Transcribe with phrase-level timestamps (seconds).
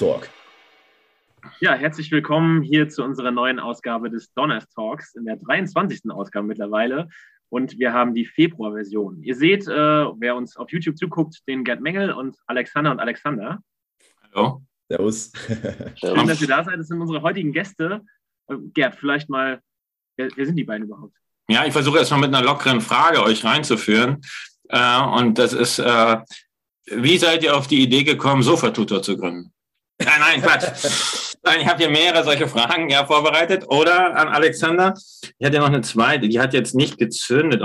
[0.00, 0.30] Donnerstalk.
[1.60, 6.10] Ja, herzlich willkommen hier zu unserer neuen Ausgabe des Donnerstalks, in der 23.
[6.10, 7.08] Ausgabe mittlerweile.
[7.50, 9.22] Und wir haben die Februar-Version.
[9.22, 13.58] Ihr seht, äh, wer uns auf YouTube zuguckt, den Gerd Mengel und Alexander und Alexander.
[14.22, 14.62] Hallo.
[14.88, 15.32] Servus.
[15.96, 16.78] Schön, dass ihr da seid.
[16.78, 18.02] Das sind unsere heutigen Gäste.
[18.48, 19.60] Äh, Gerd, vielleicht mal,
[20.16, 21.14] wer, wer sind die beiden überhaupt?
[21.48, 24.20] Ja, ich versuche erstmal mit einer lockeren Frage euch reinzuführen.
[24.68, 26.16] Äh, und das ist, äh,
[26.86, 29.52] wie seid ihr auf die Idee gekommen, Sofa-Tutor zu gründen?
[30.04, 31.36] Nein, nein, Quatsch.
[31.42, 33.64] Nein, ich habe hier mehrere solche Fragen ja vorbereitet.
[33.68, 34.94] Oder an Alexander,
[35.38, 37.62] ich hatte noch eine zweite, die hat jetzt nicht gezündet.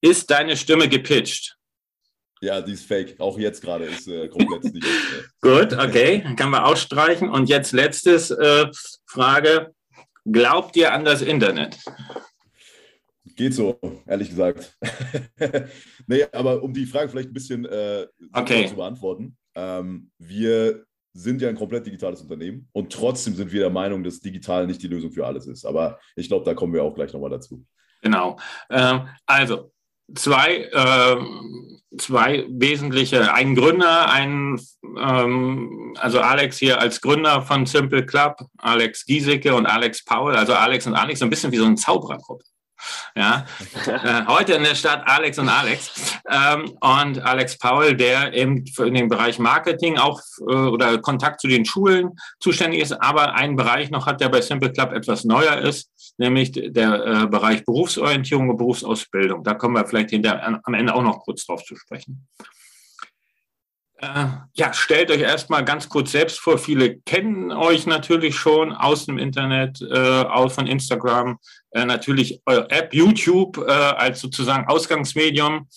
[0.00, 1.56] Ist deine Stimme gepitcht?
[2.40, 3.18] Ja, die ist fake.
[3.18, 4.86] Auch jetzt gerade ist äh, komplett nicht.
[5.40, 7.30] Gut, okay, kann man ausstreichen.
[7.30, 8.66] Und jetzt letztes äh,
[9.06, 9.72] Frage.
[10.30, 11.78] Glaubt ihr an das Internet?
[13.36, 14.76] Geht so, ehrlich gesagt.
[16.06, 18.66] nee, aber um die Frage vielleicht ein bisschen äh, okay.
[18.66, 19.36] zu beantworten.
[19.54, 24.20] Ähm, wir sind ja ein komplett digitales Unternehmen und trotzdem sind wir der Meinung, dass
[24.20, 25.64] digital nicht die Lösung für alles ist.
[25.64, 27.64] Aber ich glaube, da kommen wir auch gleich nochmal dazu.
[28.02, 28.36] Genau.
[28.68, 29.72] Ähm, also,
[30.14, 34.60] zwei, äh, zwei wesentliche, ein Gründer, ein,
[34.98, 40.52] ähm, also Alex hier als Gründer von Simple Club, Alex Giesecke und Alex Paul, also
[40.52, 42.44] Alex und Alex, so ein bisschen wie so eine Zauberergruppe.
[43.16, 43.46] Ja,
[43.86, 48.90] äh, heute in der Stadt Alex und Alex ähm, und Alex Paul, der eben für
[48.90, 52.10] den Bereich Marketing auch äh, oder Kontakt zu den Schulen
[52.40, 56.52] zuständig ist, aber einen Bereich noch hat, der bei Simple Club etwas neuer ist, nämlich
[56.52, 59.44] der äh, Bereich Berufsorientierung und Berufsausbildung.
[59.44, 62.26] Da kommen wir vielleicht hinter, am Ende auch noch kurz drauf zu sprechen.
[64.04, 66.58] Äh, ja, stellt euch erstmal ganz kurz selbst vor.
[66.58, 71.38] Viele kennen euch natürlich schon aus dem Internet, äh, auch von Instagram,
[71.74, 75.68] äh, natürlich eure App YouTube äh, als sozusagen Ausgangsmedium.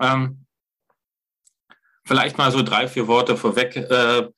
[0.00, 0.46] Ähm,
[2.04, 3.76] vielleicht mal so drei, vier Worte vorweg.
[3.76, 4.28] Äh,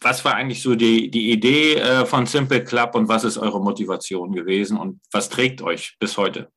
[0.00, 3.60] was war eigentlich so die, die Idee äh, von Simple Club und was ist eure
[3.60, 6.50] Motivation gewesen und was trägt euch bis heute?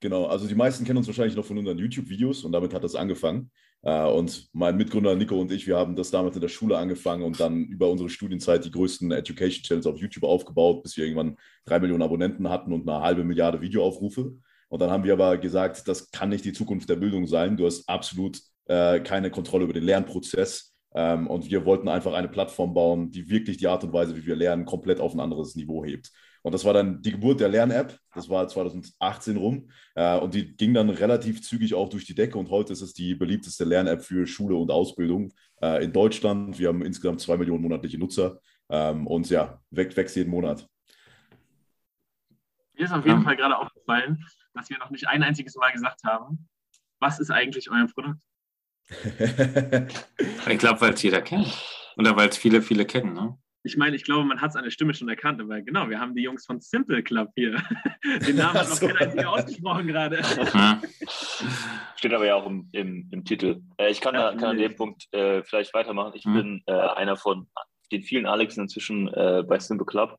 [0.00, 2.94] Genau, also die meisten kennen uns wahrscheinlich noch von unseren YouTube-Videos und damit hat das
[2.94, 3.50] angefangen.
[3.82, 7.24] Äh, und mein Mitgründer Nico und ich, wir haben das damals in der Schule angefangen
[7.24, 11.36] und dann über unsere Studienzeit die größten Education Channels auf YouTube aufgebaut, bis wir irgendwann
[11.64, 14.34] drei Millionen Abonnenten hatten und eine halbe Milliarde Videoaufrufe.
[14.68, 17.56] Und dann haben wir aber gesagt, das kann nicht die Zukunft der Bildung sein.
[17.56, 20.72] Du hast absolut äh, keine Kontrolle über den Lernprozess.
[20.94, 24.24] Ähm, und wir wollten einfach eine Plattform bauen, die wirklich die Art und Weise, wie
[24.26, 26.10] wir lernen, komplett auf ein anderes Niveau hebt.
[26.42, 27.98] Und das war dann die Geburt der Lern-App.
[28.14, 29.70] Das war 2018 rum.
[29.94, 32.36] Äh, und die ging dann relativ zügig auch durch die Decke.
[32.36, 36.58] Und heute ist es die beliebteste Lern-App für Schule und Ausbildung äh, in Deutschland.
[36.58, 38.40] Wir haben insgesamt zwei Millionen monatliche Nutzer.
[38.68, 40.66] Ähm, und ja, wächst jeden Monat.
[42.74, 44.24] Mir ist auf jeden Fall gerade aufgefallen,
[44.54, 46.48] dass wir noch nicht ein einziges Mal gesagt haben,
[46.98, 48.22] was ist eigentlich euer Produkt?
[50.48, 51.56] ich glaube, weil es jeder kennt.
[51.96, 53.12] Oder weil es viele, viele kennen.
[53.12, 53.38] Ne?
[53.64, 56.22] Ich meine, ich glaube, man hat seine Stimme schon erkannt, aber genau, wir haben die
[56.22, 57.62] Jungs von Simple Club hier.
[58.26, 58.88] Den Namen hat noch so.
[58.88, 60.22] kein einziger ausgesprochen gerade.
[61.96, 63.60] Steht aber ja auch im, im, im Titel.
[63.78, 66.12] Äh, ich kann, da, kann an dem Punkt äh, vielleicht weitermachen.
[66.14, 66.34] Ich mhm.
[66.34, 67.46] bin äh, einer von
[67.92, 70.18] den vielen Alexen inzwischen äh, bei Simple Club.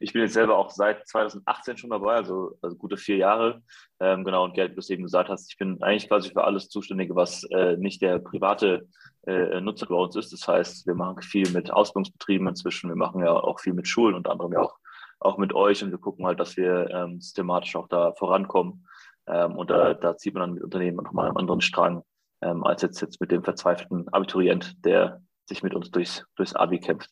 [0.00, 3.62] Ich bin jetzt selber auch seit 2018 schon dabei, also, also gute vier Jahre.
[4.00, 6.44] Ähm, genau, und Gerd, wie du es eben gesagt hast, ich bin eigentlich quasi für
[6.44, 8.88] alles zuständig, was äh, nicht der private
[9.26, 10.32] äh, Nutzer bei uns ist.
[10.32, 14.14] Das heißt, wir machen viel mit Ausbildungsbetrieben inzwischen, wir machen ja auch viel mit Schulen,
[14.14, 14.76] unter anderem ja auch,
[15.20, 18.86] auch mit euch und wir gucken halt, dass wir ähm, systematisch auch da vorankommen.
[19.26, 22.02] Ähm, und da, da zieht man dann mit Unternehmen nochmal einen anderen Strang,
[22.42, 26.80] ähm, als jetzt, jetzt mit dem verzweifelten Abiturient, der sich mit uns durchs, durchs Abi
[26.80, 27.10] kämpft.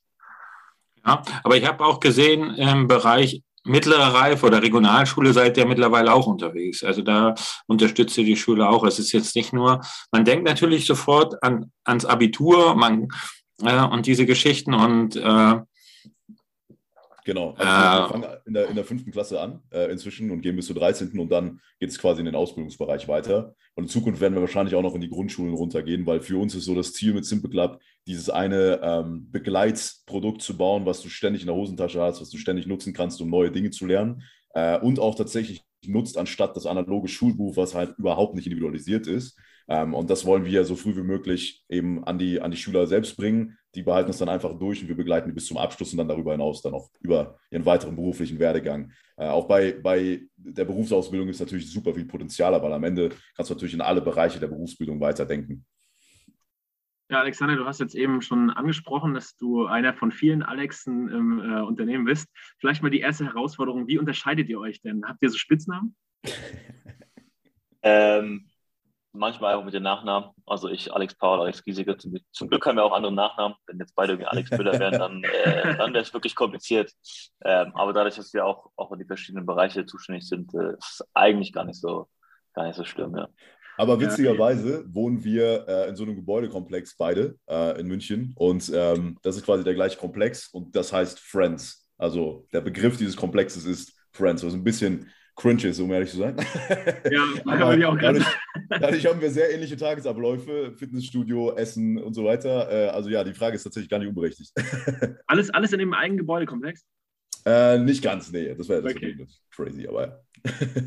[1.04, 6.12] Ja, aber ich habe auch gesehen, im Bereich mittlere Reife oder Regionalschule seid ihr mittlerweile
[6.12, 6.82] auch unterwegs.
[6.82, 7.34] Also da
[7.66, 8.84] unterstützt ihr die Schule auch.
[8.84, 13.08] Es ist jetzt nicht nur, man denkt natürlich sofort an, ans Abitur man,
[13.62, 15.60] äh, und diese Geschichten und äh,
[17.24, 17.54] Genau.
[17.56, 20.56] Also äh, wir fangen in der, in der fünften Klasse an äh, inzwischen und gehen
[20.56, 21.18] bis zur 13.
[21.18, 23.54] und dann geht es quasi in den Ausbildungsbereich weiter.
[23.74, 26.54] Und in Zukunft werden wir wahrscheinlich auch noch in die Grundschulen runtergehen, weil für uns
[26.54, 31.08] ist so das Ziel mit Simple Club, dieses eine ähm, Begleitprodukt zu bauen, was du
[31.08, 34.22] ständig in der Hosentasche hast, was du ständig nutzen kannst, um neue Dinge zu lernen.
[34.54, 39.38] Äh, und auch tatsächlich nutzt, anstatt das analoge Schulbuch, was halt überhaupt nicht individualisiert ist.
[39.68, 42.86] Ähm, und das wollen wir so früh wie möglich eben an die, an die Schüler
[42.86, 43.58] selbst bringen.
[43.74, 46.08] Die behalten es dann einfach durch und wir begleiten die bis zum Abschluss und dann
[46.08, 48.92] darüber hinaus dann auch über ihren weiteren beruflichen Werdegang.
[49.16, 53.50] Äh, auch bei, bei der Berufsausbildung ist natürlich super viel Potenzial, aber am Ende kannst
[53.50, 55.64] du natürlich in alle Bereiche der Berufsbildung weiterdenken.
[57.12, 61.40] Ja, Alexander, du hast jetzt eben schon angesprochen, dass du einer von vielen Alexen im
[61.40, 62.26] äh, Unternehmen bist.
[62.58, 65.04] Vielleicht mal die erste Herausforderung: Wie unterscheidet ihr euch denn?
[65.06, 65.94] Habt ihr so Spitznamen?
[67.82, 68.48] ähm,
[69.12, 70.30] manchmal einfach mit den Nachnamen.
[70.46, 71.96] Also ich, Alex Paul, Alex Giesecke.
[71.96, 73.56] Zum, zum, Glück haben wir auch andere Nachnamen.
[73.66, 76.92] Wenn jetzt beide irgendwie Alex Müller wären, dann, äh, dann wäre es wirklich kompliziert.
[77.44, 81.00] Ähm, aber dadurch, dass wir auch, auch in die verschiedenen Bereiche zuständig sind, äh, ist
[81.00, 82.08] es eigentlich gar nicht so,
[82.54, 83.16] gar nicht so schlimm.
[83.16, 83.28] Ja.
[83.78, 89.18] Aber witzigerweise wohnen wir äh, in so einem Gebäudekomplex beide äh, in München und ähm,
[89.22, 91.90] das ist quasi der gleiche Komplex und das heißt Friends.
[91.96, 96.18] Also der Begriff dieses Komplexes ist Friends, was ein bisschen cringe ist, um ehrlich zu
[96.18, 96.36] sein.
[97.10, 98.26] Ja, aber ich auch dadurch,
[98.68, 102.70] dadurch haben wir sehr ähnliche Tagesabläufe, Fitnessstudio, Essen und so weiter.
[102.70, 104.52] Äh, also ja, die Frage ist tatsächlich gar nicht unberechtigt.
[105.26, 106.84] Alles, alles in dem eigenen Gebäudekomplex?
[107.44, 109.16] Äh, nicht ganz, nee, das wäre okay.
[109.50, 110.22] crazy, aber.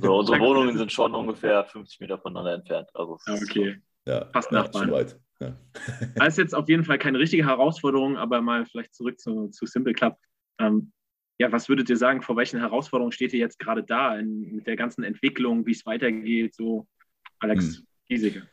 [0.01, 2.89] So, unsere Wohnungen sind schon ungefähr 50 Meter voneinander entfernt.
[2.93, 3.77] Also okay.
[4.07, 4.91] Ja, fast ja, Nachbarn.
[4.91, 5.19] Weit.
[5.39, 5.57] Ja.
[6.15, 9.65] Das ist jetzt auf jeden Fall keine richtige Herausforderung, aber mal vielleicht zurück zu, zu
[9.65, 10.15] Simple Club.
[10.59, 10.93] Ähm,
[11.37, 14.67] ja, was würdet ihr sagen, vor welchen Herausforderungen steht ihr jetzt gerade da in, mit
[14.67, 16.55] der ganzen Entwicklung, wie es weitergeht?
[16.55, 16.87] So,
[17.39, 17.87] Alex hm.
[18.07, 18.47] Giesecke.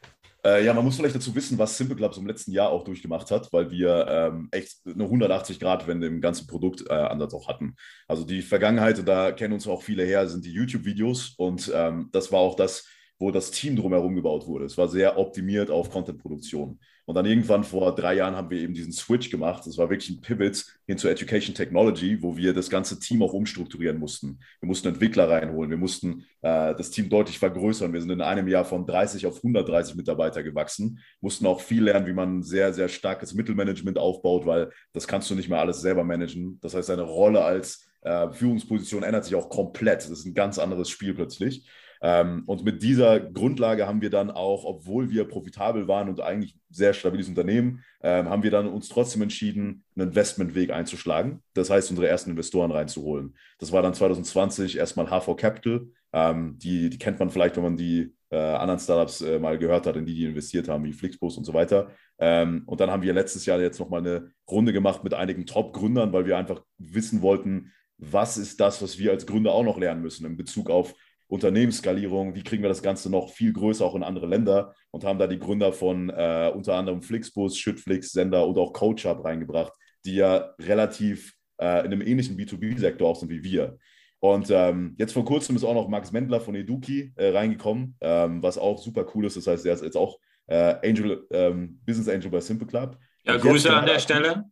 [0.44, 3.30] Äh, ja, man muss vielleicht dazu wissen, was Simple Clubs im letzten Jahr auch durchgemacht
[3.30, 7.76] hat, weil wir ähm, echt eine 180-Grad-Wende im ganzen Produktansatz äh, auch hatten.
[8.08, 12.08] Also die Vergangenheit, und da kennen uns auch viele her, sind die YouTube-Videos und ähm,
[12.10, 14.64] das war auch das, wo das Team drumherum gebaut wurde.
[14.64, 16.78] Es war sehr optimiert auf Content-Produktion.
[17.04, 19.66] Und dann irgendwann vor drei Jahren haben wir eben diesen Switch gemacht.
[19.66, 23.32] Das war wirklich ein Pivot hin zu Education Technology, wo wir das ganze Team auch
[23.32, 24.38] umstrukturieren mussten.
[24.60, 27.92] Wir mussten Entwickler reinholen, wir mussten äh, das Team deutlich vergrößern.
[27.92, 32.06] Wir sind in einem Jahr von 30 auf 130 Mitarbeiter gewachsen, mussten auch viel lernen,
[32.06, 36.04] wie man sehr, sehr starkes Mittelmanagement aufbaut, weil das kannst du nicht mehr alles selber
[36.04, 36.58] managen.
[36.60, 40.02] Das heißt, deine Rolle als äh, Führungsposition ändert sich auch komplett.
[40.02, 41.66] Das ist ein ganz anderes Spiel plötzlich.
[42.04, 46.56] Ähm, und mit dieser Grundlage haben wir dann auch, obwohl wir profitabel waren und eigentlich
[46.68, 51.42] sehr stabiles Unternehmen, ähm, haben wir dann uns trotzdem entschieden, einen Investmentweg einzuschlagen.
[51.54, 53.36] Das heißt, unsere ersten Investoren reinzuholen.
[53.58, 55.86] Das war dann 2020 erstmal HV Capital.
[56.12, 59.86] Ähm, die, die kennt man vielleicht, wenn man die äh, anderen Startups äh, mal gehört
[59.86, 61.90] hat, in die die investiert haben, wie Flixbus und so weiter.
[62.18, 66.24] Und dann haben wir letztes Jahr jetzt nochmal eine Runde gemacht mit einigen Top-Gründern, weil
[66.24, 70.26] wir einfach wissen wollten, was ist das, was wir als Gründer auch noch lernen müssen
[70.26, 70.94] in Bezug auf
[71.32, 75.18] Unternehmensskalierung, wie kriegen wir das Ganze noch viel größer auch in andere Länder und haben
[75.18, 79.72] da die Gründer von äh, unter anderem Flixbus, Schüttflix, Sender und auch CoachUp reingebracht,
[80.04, 83.78] die ja relativ äh, in einem ähnlichen B2B-Sektor auch sind wie wir.
[84.20, 88.42] Und ähm, jetzt vor kurzem ist auch noch Max Mendler von Eduki äh, reingekommen, ähm,
[88.42, 89.38] was auch super cool ist.
[89.38, 90.18] Das heißt, er ist jetzt auch
[90.48, 92.98] äh, Angel, ähm, Business Angel bei Simple Club.
[93.24, 94.44] Ja, Grüße an der Stelle.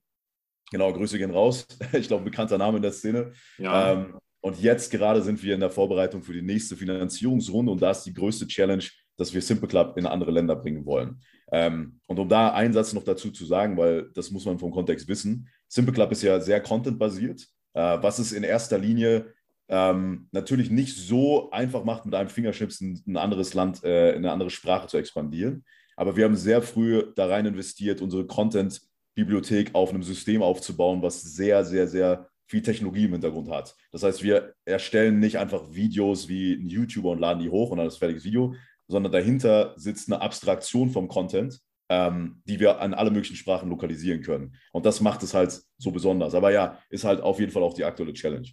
[0.70, 1.66] Genau, Grüße gehen raus.
[1.92, 3.32] Ich glaube, bekannter Name in der Szene.
[3.58, 3.92] Ja.
[3.92, 7.90] Ähm, und jetzt gerade sind wir in der Vorbereitung für die nächste Finanzierungsrunde und da
[7.90, 8.84] ist die größte Challenge,
[9.16, 11.20] dass wir Simple Club in andere Länder bringen wollen.
[11.52, 14.70] Ähm, und um da einen Satz noch dazu zu sagen, weil das muss man vom
[14.70, 19.34] Kontext wissen, Simple Club ist ja sehr content-basiert, äh, was es in erster Linie
[19.68, 24.32] ähm, natürlich nicht so einfach macht, mit einem Fingerschnipsen ein anderes Land, äh, in eine
[24.32, 25.64] andere Sprache zu expandieren.
[25.96, 31.22] Aber wir haben sehr früh da rein investiert, unsere Content-Bibliothek auf einem System aufzubauen, was
[31.22, 33.76] sehr, sehr, sehr viel Technologie im Hintergrund hat.
[33.92, 37.78] Das heißt, wir erstellen nicht einfach Videos wie ein YouTuber und laden die hoch und
[37.78, 38.56] dann ist fertiges Video,
[38.88, 44.22] sondern dahinter sitzt eine Abstraktion vom Content, ähm, die wir an alle möglichen Sprachen lokalisieren
[44.22, 44.56] können.
[44.72, 46.34] Und das macht es halt so besonders.
[46.34, 48.48] Aber ja, ist halt auf jeden Fall auch die aktuelle Challenge.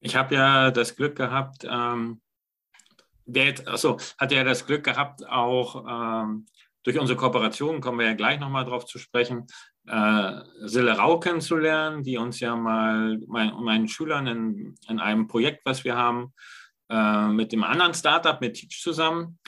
[0.00, 2.22] Ich habe ja das Glück gehabt, ähm,
[3.26, 6.46] der jetzt, achso, hat ja das Glück gehabt, auch ähm,
[6.82, 9.46] durch unsere Kooperation, kommen wir ja gleich nochmal drauf zu sprechen,
[9.86, 15.64] äh, Sille Rau kennenzulernen, die uns ja mal mein, meinen Schülern in, in einem Projekt,
[15.64, 16.32] was wir haben,
[16.88, 19.38] äh, mit dem anderen Startup, mit Teach zusammen,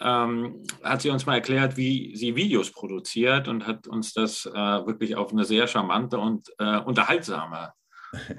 [0.00, 4.52] ähm, hat sie uns mal erklärt, wie sie Videos produziert und hat uns das äh,
[4.52, 7.72] wirklich auf eine sehr charmante und äh, unterhaltsame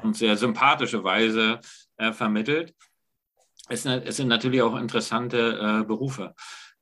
[0.03, 1.59] und sehr sympathische Weise
[1.97, 2.73] äh, vermittelt.
[3.69, 6.35] Es, es, sind natürlich auch interessante äh, Berufe,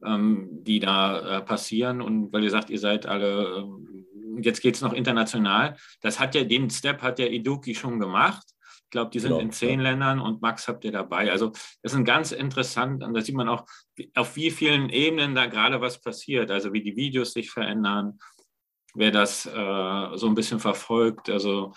[0.04, 2.02] ähm, die da passieren.
[2.02, 4.03] Und weil ihr sagt, ihr seid alle ähm,
[4.42, 5.78] jetzt geht es noch international.
[6.02, 8.44] Das hat ja, den Step hat ja Iduki schon gemacht.
[8.86, 9.90] Ich glaube, die sind genau, in zehn ja.
[9.90, 11.32] Ländern und Max habt ihr dabei.
[11.32, 13.66] Also das ist ganz interessant und da sieht man auch,
[14.14, 16.52] auf wie vielen Ebenen da gerade was passiert.
[16.52, 18.20] Also wie die Videos sich verändern,
[18.94, 21.74] wer das äh, so ein bisschen verfolgt, also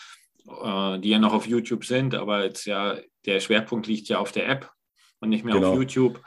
[0.46, 4.32] äh, die ja noch auf YouTube sind, aber jetzt ja, der Schwerpunkt liegt ja auf
[4.32, 4.70] der App
[5.20, 5.70] und nicht mehr genau.
[5.70, 6.22] auf YouTube.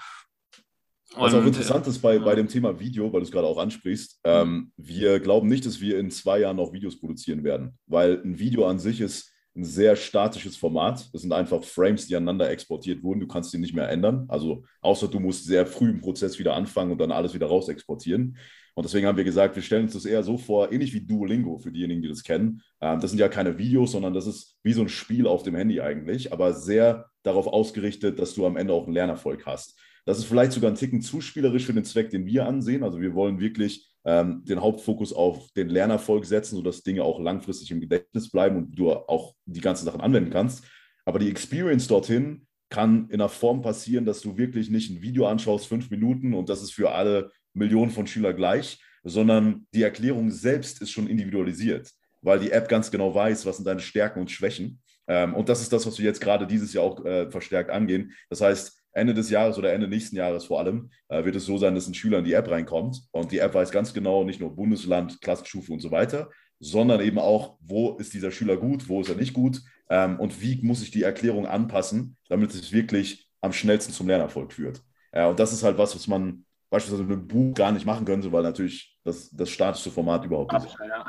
[1.15, 4.19] Was auch interessant ist bei, bei dem Thema Video, weil du es gerade auch ansprichst,
[4.23, 8.37] ähm, wir glauben nicht, dass wir in zwei Jahren noch Videos produzieren werden, weil ein
[8.37, 11.09] Video an sich ist ein sehr statisches Format.
[11.13, 13.19] Das sind einfach Frames, die aneinander exportiert wurden.
[13.19, 14.25] Du kannst die nicht mehr ändern.
[14.27, 17.67] Also außer du musst sehr früh im Prozess wieder anfangen und dann alles wieder raus
[17.67, 18.37] exportieren.
[18.75, 21.57] Und deswegen haben wir gesagt, wir stellen uns das eher so vor, ähnlich wie Duolingo
[21.57, 22.61] für diejenigen, die das kennen.
[22.79, 25.55] Ähm, das sind ja keine Videos, sondern das ist wie so ein Spiel auf dem
[25.55, 29.79] Handy eigentlich, aber sehr darauf ausgerichtet, dass du am Ende auch einen Lernerfolg hast.
[30.05, 32.83] Das ist vielleicht sogar ein Ticken zu spielerisch für den Zweck, den wir ansehen.
[32.83, 37.71] Also wir wollen wirklich ähm, den Hauptfokus auf den Lernerfolg setzen, sodass Dinge auch langfristig
[37.71, 40.63] im Gedächtnis bleiben und du auch die ganzen Sachen anwenden kannst.
[41.05, 45.27] Aber die Experience dorthin kann in einer Form passieren, dass du wirklich nicht ein Video
[45.27, 50.29] anschaust, fünf Minuten und das ist für alle Millionen von Schülern gleich, sondern die Erklärung
[50.29, 51.89] selbst ist schon individualisiert,
[52.21, 54.81] weil die App ganz genau weiß, was sind deine Stärken und Schwächen.
[55.09, 58.13] Ähm, und das ist das, was wir jetzt gerade dieses Jahr auch äh, verstärkt angehen.
[58.29, 61.57] Das heißt, Ende des Jahres oder Ende nächsten Jahres vor allem äh, wird es so
[61.57, 64.39] sein, dass ein Schüler in die App reinkommt und die App weiß ganz genau nicht
[64.39, 69.01] nur Bundesland, Klassenstufe und so weiter, sondern eben auch, wo ist dieser Schüler gut, wo
[69.01, 73.29] ist er nicht gut ähm, und wie muss ich die Erklärung anpassen, damit es wirklich
[73.41, 74.81] am schnellsten zum Lernerfolg führt.
[75.11, 78.05] Äh, und das ist halt was, was man beispielsweise mit einem Buch gar nicht machen
[78.05, 80.77] könnte, weil natürlich das, das statischste Format überhaupt ist.
[80.79, 80.85] Ja.
[80.87, 81.05] Ja,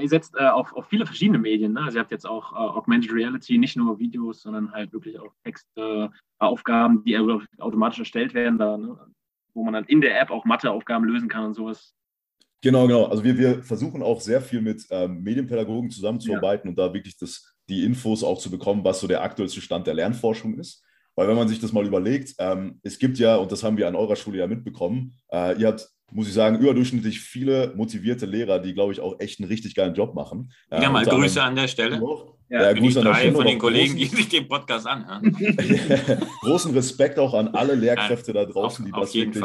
[0.00, 1.72] ihr setzt äh, auf, auf viele verschiedene Medien.
[1.72, 1.82] Ne?
[1.82, 5.32] Also ihr habt jetzt auch äh, Augmented Reality, nicht nur Videos, sondern halt wirklich auch
[5.44, 6.10] Texte,
[6.40, 7.18] äh, die
[7.58, 8.98] automatisch erstellt werden, da, ne?
[9.54, 11.94] wo man dann in der App auch Matheaufgaben lösen kann und sowas.
[12.62, 13.04] Genau, genau.
[13.04, 16.70] Also wir, wir versuchen auch sehr viel mit ähm, Medienpädagogen zusammenzuarbeiten ja.
[16.70, 19.94] und da wirklich das, die Infos auch zu bekommen, was so der aktuellste Stand der
[19.94, 20.82] Lernforschung ist.
[21.14, 23.86] Weil wenn man sich das mal überlegt, ähm, es gibt ja, und das haben wir
[23.86, 28.60] an eurer Schule ja mitbekommen, äh, ihr habt muss ich sagen, überdurchschnittlich viele motivierte Lehrer,
[28.60, 30.52] die, glaube ich, auch echt einen richtig geilen Job machen.
[30.70, 32.00] Ja, mal Grüße an der Stelle.
[32.48, 33.32] Ja, ja Grüße an der Stelle.
[33.32, 35.36] von den Kollegen, die sich den Podcast anhören.
[36.40, 39.44] großen Respekt auch an alle Lehrkräfte da draußen, die auf, das wirklich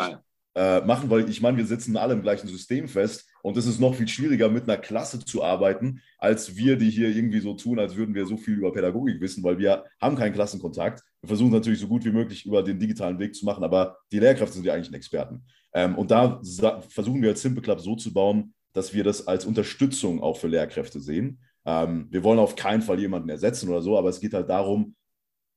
[0.55, 3.79] äh, machen, weil ich meine, wir sitzen alle im gleichen System fest und es ist
[3.79, 7.79] noch viel schwieriger, mit einer Klasse zu arbeiten, als wir, die hier irgendwie so tun,
[7.79, 11.01] als würden wir so viel über Pädagogik wissen, weil wir haben keinen Klassenkontakt.
[11.21, 14.19] Wir versuchen natürlich so gut wie möglich über den digitalen Weg zu machen, aber die
[14.19, 15.43] Lehrkräfte sind ja eigentlich Experten.
[15.73, 16.41] Ähm, und da
[16.89, 20.47] versuchen wir als Simple Club so zu bauen, dass wir das als Unterstützung auch für
[20.47, 21.39] Lehrkräfte sehen.
[21.65, 24.95] Ähm, wir wollen auf keinen Fall jemanden ersetzen oder so, aber es geht halt darum,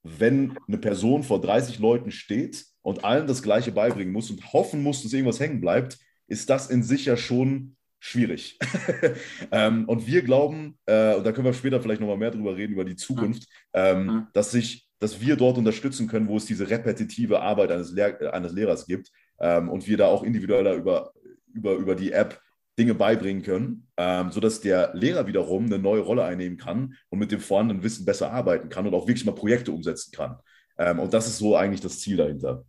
[0.02, 4.82] wenn eine Person vor 30 Leuten steht und allen das Gleiche beibringen muss und hoffen
[4.82, 8.58] muss, dass irgendwas hängen bleibt, ist das in sich ja schon schwierig.
[9.52, 12.72] ähm, und wir glauben, äh, und da können wir später vielleicht nochmal mehr drüber reden,
[12.72, 14.26] über die Zukunft, ähm, mhm.
[14.32, 18.52] dass, sich, dass wir dort unterstützen können, wo es diese repetitive Arbeit eines, Lehr eines
[18.52, 21.12] Lehrers gibt ähm, und wir da auch individueller über,
[21.52, 22.40] über, über die App
[22.78, 27.30] Dinge beibringen können, ähm, sodass der Lehrer wiederum eine neue Rolle einnehmen kann und mit
[27.30, 30.38] dem vorhandenen Wissen besser arbeiten kann und auch wirklich mal Projekte umsetzen kann.
[30.78, 32.64] Ähm, und das ist so eigentlich das Ziel dahinter.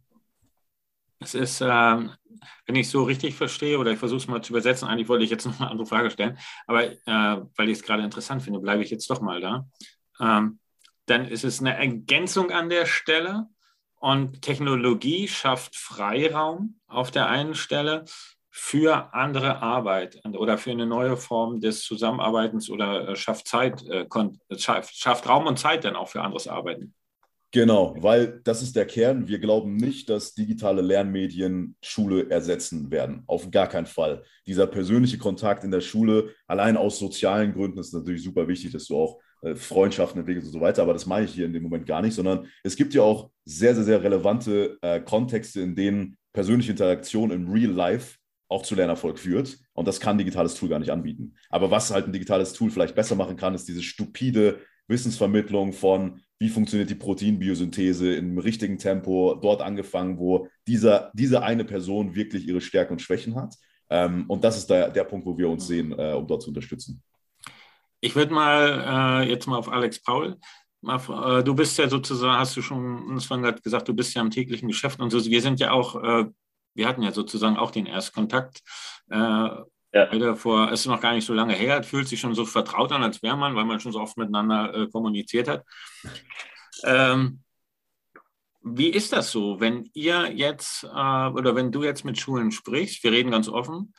[1.20, 4.90] Es ist, äh, wenn ich so richtig verstehe, oder ich versuche es mal zu übersetzen,
[4.90, 6.38] eigentlich wollte ich jetzt noch eine andere Frage stellen,
[6.68, 9.66] aber äh, weil ich es gerade interessant finde, bleibe ich jetzt doch mal da.
[10.20, 10.60] Ähm,
[11.06, 13.48] dann ist es eine Ergänzung an der Stelle
[14.04, 18.04] und Technologie schafft Freiraum auf der einen Stelle
[18.50, 24.06] für andere Arbeit oder für eine neue Form des Zusammenarbeitens oder äh, schafft Zeit, äh,
[24.58, 26.94] schafft, schafft Raum und Zeit dann auch für anderes Arbeiten.
[27.52, 29.30] Genau, weil das ist der Kern.
[29.30, 33.24] Wir glauben nicht, dass digitale Lernmedien Schule ersetzen werden.
[33.28, 34.24] Auf gar keinen Fall.
[34.46, 38.88] Dieser persönliche Kontakt in der Schule, allein aus sozialen Gründen, ist natürlich super wichtig, dass
[38.88, 39.24] du auch äh,
[39.56, 40.82] Freundschaften entwickelst und so weiter.
[40.82, 43.30] Aber das meine ich hier in dem Moment gar nicht, sondern es gibt ja auch
[43.46, 48.18] sehr, sehr, sehr relevante äh, Kontexte, in denen persönliche Interaktion im Real Life
[48.50, 49.58] auch zu Lernerfolg führt.
[49.74, 51.36] Und das kann ein digitales Tool gar nicht anbieten.
[51.50, 56.22] Aber was halt ein digitales Tool vielleicht besser machen kann, ist diese stupide Wissensvermittlung von,
[56.40, 62.48] wie funktioniert die Proteinbiosynthese im richtigen Tempo, dort angefangen, wo dieser, diese eine Person wirklich
[62.48, 63.56] ihre Stärken und Schwächen hat.
[63.90, 66.50] Ähm, und das ist der, der Punkt, wo wir uns sehen, äh, um dort zu
[66.50, 67.02] unterstützen.
[68.04, 70.38] Ich würde mal äh, jetzt mal auf Alex Paul.
[70.82, 73.30] Mal, äh, du bist ja sozusagen, hast du schon uns
[73.64, 75.24] gesagt, du bist ja im täglichen Geschäft und so.
[75.24, 76.26] Wir sind ja auch, äh,
[76.74, 78.62] wir hatten ja sozusagen auch den Erstkontakt.
[79.10, 80.36] Äh, ja.
[80.36, 83.04] vor, es ist noch gar nicht so lange her, fühlt sich schon so vertraut an,
[83.04, 85.64] als wäre man, weil man schon so oft miteinander äh, kommuniziert hat.
[86.84, 87.42] Ähm,
[88.64, 93.02] wie ist das so, wenn ihr jetzt äh, oder wenn du jetzt mit Schulen sprichst,
[93.06, 93.94] wir reden ganz offen,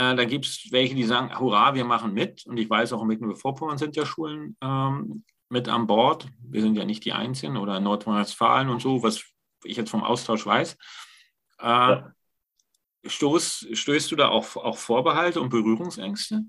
[0.00, 2.46] äh, da gibt es welche, die sagen, hurra, wir machen mit.
[2.46, 6.26] Und ich weiß auch, in Mecklenburg-Vorpommern sind ja Schulen ähm, mit an Bord.
[6.42, 9.22] Wir sind ja nicht die Einzigen oder in Nordrhein-Westfalen und so, was
[9.62, 10.78] ich jetzt vom Austausch weiß.
[11.60, 12.14] Äh, ja.
[13.04, 16.44] Stoß, stößt du da auch auf Vorbehalte und Berührungsängste?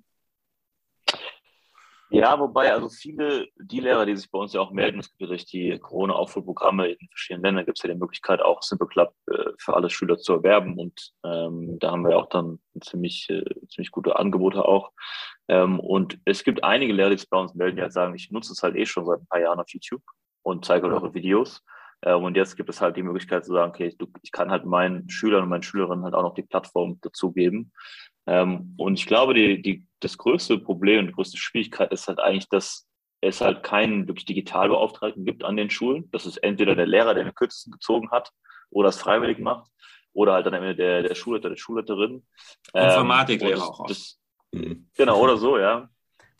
[2.13, 5.21] Ja, wobei also viele, die Lehrer, die sich bei uns ja auch melden, es gibt
[5.21, 9.13] ja durch die Corona-Aufholprogramme in verschiedenen Ländern, gibt es ja die Möglichkeit, auch Simple Club
[9.31, 10.77] äh, für alle Schüler zu erwerben.
[10.77, 14.91] Und ähm, da haben wir auch dann ziemlich, äh, ziemlich gute Angebote auch.
[15.47, 18.29] Ähm, und es gibt einige Lehrer, die sich bei uns melden, die halt sagen, ich
[18.29, 20.03] nutze es halt eh schon seit ein paar Jahren auf YouTube
[20.43, 21.63] und zeige halt eure Videos.
[22.03, 25.09] Ähm, und jetzt gibt es halt die Möglichkeit zu sagen, okay, ich kann halt meinen
[25.09, 27.71] Schülern und meinen Schülerinnen halt auch noch die Plattform dazugeben.
[28.27, 32.19] Ähm, und ich glaube, die, die, das größte Problem und die größte Schwierigkeit ist halt
[32.19, 32.87] eigentlich, dass
[33.21, 36.09] es halt keinen wirklich Digitalbeauftragten gibt an den Schulen.
[36.11, 38.31] Das ist entweder der Lehrer, der den kürzesten gezogen hat,
[38.71, 39.69] oder es freiwillig macht
[40.13, 42.25] oder halt dann am Ende der, der Schulleiter, der Schulleiterin.
[42.73, 43.85] Informatiklehrer ähm, auch.
[43.87, 44.19] Das,
[44.51, 44.89] mhm.
[44.97, 45.89] genau, oder so, ja.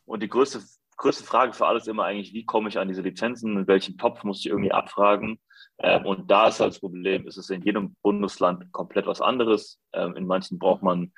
[0.06, 0.62] Und die größte,
[0.98, 4.24] größte Frage für alles immer eigentlich, wie komme ich an diese Lizenzen, in welchen Topf
[4.24, 5.40] muss ich irgendwie abfragen?
[5.80, 9.80] Ähm, und da ist halt das Problem, ist es in jedem Bundesland komplett was anderes.
[9.94, 11.14] Ähm, in manchen braucht man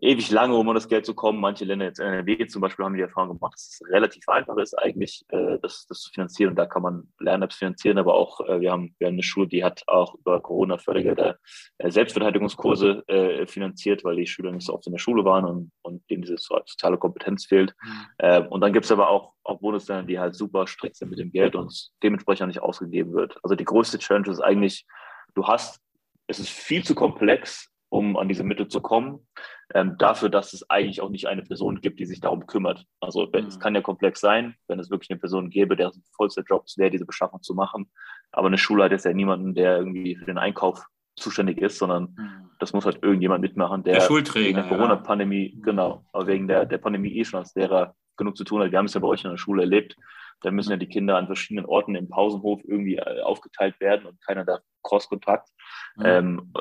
[0.00, 1.40] ewig lange, um an das Geld zu kommen.
[1.40, 4.74] Manche Länder, jetzt NRW zum Beispiel, haben die Erfahrung gemacht, dass es relativ einfach ist,
[4.74, 6.50] eigentlich äh, das, das zu finanzieren.
[6.50, 9.46] Und da kann man Lern-Apps finanzieren, aber auch, äh, wir, haben, wir haben eine Schule,
[9.46, 11.38] die hat auch über Corona-Fördergelder
[11.78, 15.72] äh, Selbstverteidigungskurse äh, finanziert, weil die Schüler nicht so oft in der Schule waren und,
[15.82, 17.74] und denen diese soziale Kompetenz fehlt.
[17.82, 18.06] Mhm.
[18.18, 21.18] Äh, und dann gibt es aber auch, auch Bundesländer, die halt super strikt sind mit
[21.18, 23.38] dem Geld und dementsprechend nicht ausgegeben wird.
[23.42, 24.86] Also die größte Challenge ist eigentlich,
[25.34, 25.80] du hast,
[26.26, 29.26] es ist viel zu komplex, um an diese Mittel zu kommen,
[29.72, 32.84] ähm, dafür, dass es eigentlich auch nicht eine Person gibt, die sich darum kümmert.
[33.00, 33.46] Also mhm.
[33.46, 36.90] es kann ja komplex sein, wenn es wirklich eine Person gäbe, der vollster Job wäre,
[36.90, 37.90] diese Beschaffung zu machen.
[38.32, 40.86] Aber eine Schule hat jetzt ja niemanden, der irgendwie für den Einkauf
[41.16, 42.50] zuständig ist, sondern mhm.
[42.58, 45.60] das muss halt irgendjemand mitmachen, der, der Schulträger, wegen der Corona-Pandemie, ja.
[45.62, 48.70] genau, aber wegen der, der Pandemie eh schon als Lehrer genug zu tun hat.
[48.70, 49.96] Wir haben es ja bei euch in der Schule erlebt.
[50.40, 54.20] Da müssen ja die Kinder an verschiedenen Orten im Pausenhof irgendwie äh, aufgeteilt werden und
[54.20, 55.48] keiner da Cross-Kontakt.
[55.96, 56.04] Mhm.
[56.04, 56.52] Ähm,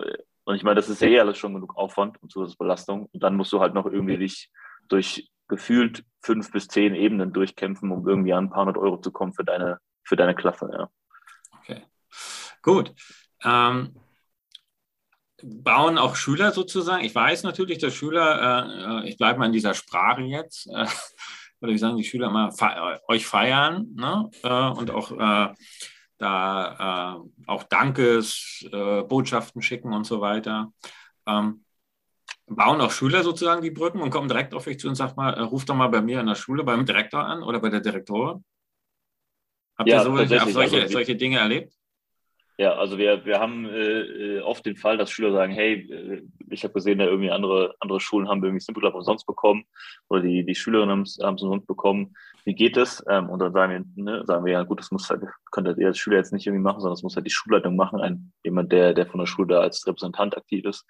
[0.46, 3.08] und ich meine, das ist ja eh alles schon genug Aufwand und Zusatzbelastung.
[3.12, 4.50] Und dann musst du halt noch irgendwie dich
[4.90, 9.12] durch gefühlt fünf bis zehn Ebenen durchkämpfen, um irgendwie an ein paar hundert Euro zu
[9.12, 10.70] kommen für deine, für deine Klasse.
[10.72, 10.90] Ja.
[11.60, 11.84] Okay,
[12.62, 12.94] gut.
[13.44, 13.96] Ähm,
[15.42, 17.04] bauen auch Schüler sozusagen?
[17.04, 20.86] Ich weiß natürlich, dass Schüler, äh, ich bleibe mal in dieser Sprache jetzt, äh,
[21.60, 24.30] würde ich sagen, die Schüler immer fe euch feiern ne?
[24.44, 25.54] äh, und auch äh,
[26.24, 30.72] da äh, auch Dankesbotschaften äh, schicken und so weiter.
[31.28, 31.64] Ähm,
[32.48, 35.34] bauen auch Schüler sozusagen die Brücken und kommen direkt auf euch zu und sagt mal,
[35.34, 37.82] äh, ruft doch mal bei mir in der Schule beim Direktor an oder bei der
[37.82, 38.44] Direktorin.
[39.78, 40.42] Habt ja, ihr so, solche,
[40.82, 41.74] also, solche Dinge erlebt?
[42.60, 46.64] Ja, also wir, wir haben äh, oft den Fall, dass Schüler sagen, hey, äh, ich
[46.64, 49.66] habe gesehen, da irgendwie andere, andere Schulen haben irgendwie Simple Club umsonst bekommen
[50.10, 52.16] oder die, die Schülerinnen haben es umsonst bekommen.
[52.46, 53.04] Wie geht es?
[53.08, 55.88] Ähm, und dann sagen wir, ne, sagen wir, ja gut, das muss halt, könnte ihr
[55.88, 58.72] als Schüler jetzt nicht irgendwie machen, sondern das muss halt die Schulleitung machen, ein, jemand,
[58.72, 60.86] der, der von der Schule da als Repräsentant aktiv ist.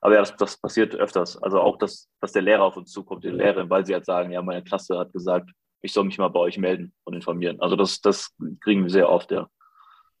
[0.00, 1.42] Aber ja, das, das passiert öfters.
[1.42, 4.30] Also auch, dass, dass der Lehrer auf uns zukommt, die Lehrerin, weil sie halt sagen,
[4.30, 5.50] ja, meine Klasse hat gesagt,
[5.82, 7.60] ich soll mich mal bei euch melden und informieren.
[7.60, 9.48] Also das, das kriegen wir sehr oft, ja.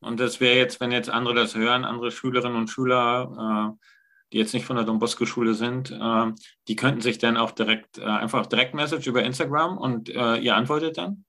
[0.00, 3.86] Und das wäre jetzt, wenn jetzt andere das hören, andere Schülerinnen und Schüler, äh,
[4.32, 6.32] die jetzt nicht von der Don Bosco Schule sind, äh,
[6.68, 10.98] die könnten sich dann auch direkt, äh, einfach Direktmessage über Instagram und äh, ihr antwortet
[10.98, 11.24] dann?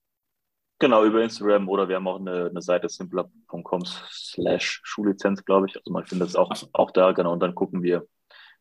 [0.79, 5.77] Genau, über Instagram oder wir haben auch eine, eine Seite simpler.com slash Schullizenz, glaube ich.
[5.77, 6.67] Also man findet es auch, so.
[6.73, 8.05] auch da, genau, und dann gucken wir,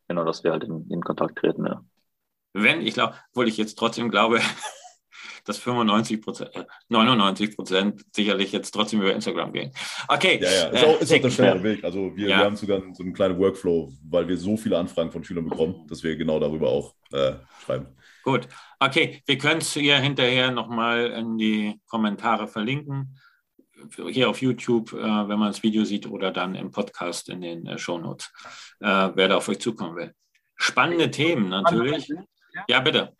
[0.09, 1.85] genau, dass wir halt in, in Kontakt treten, ja.
[2.55, 4.41] Wenn, ich glaube, obwohl ich jetzt trotzdem glaube,
[5.45, 6.51] dass 95 Prozent,
[6.89, 9.73] 99 äh, Prozent sicherlich jetzt trotzdem über Instagram gehen.
[10.09, 10.39] Okay.
[10.43, 11.85] Ja, ja, ist auch, ist auch der schnellere Weg.
[11.85, 12.39] Also wir, ja.
[12.39, 15.87] wir, haben sogar so einen kleinen Workflow, weil wir so viele Anfragen von Schülern bekommen,
[15.89, 17.87] dass wir genau darüber auch äh, schreiben.
[18.23, 23.19] Gut, okay, wir können es hier hinterher nochmal in die Kommentare verlinken.
[24.11, 27.67] Hier auf YouTube, äh, wenn man das Video sieht, oder dann im Podcast in den
[27.67, 28.33] äh, Shownotes,
[28.79, 30.15] äh, wer da auf euch zukommen will.
[30.55, 32.09] Spannende Themen natürlich.
[32.69, 33.17] Ja, bitte.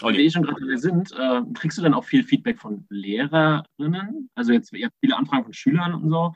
[0.00, 2.84] Weil wir eh schon gerade dabei sind, äh, kriegst du dann auch viel Feedback von
[2.90, 4.30] Lehrerinnen?
[4.34, 6.34] Also jetzt, ihr habt viele Anfragen von Schülern und so,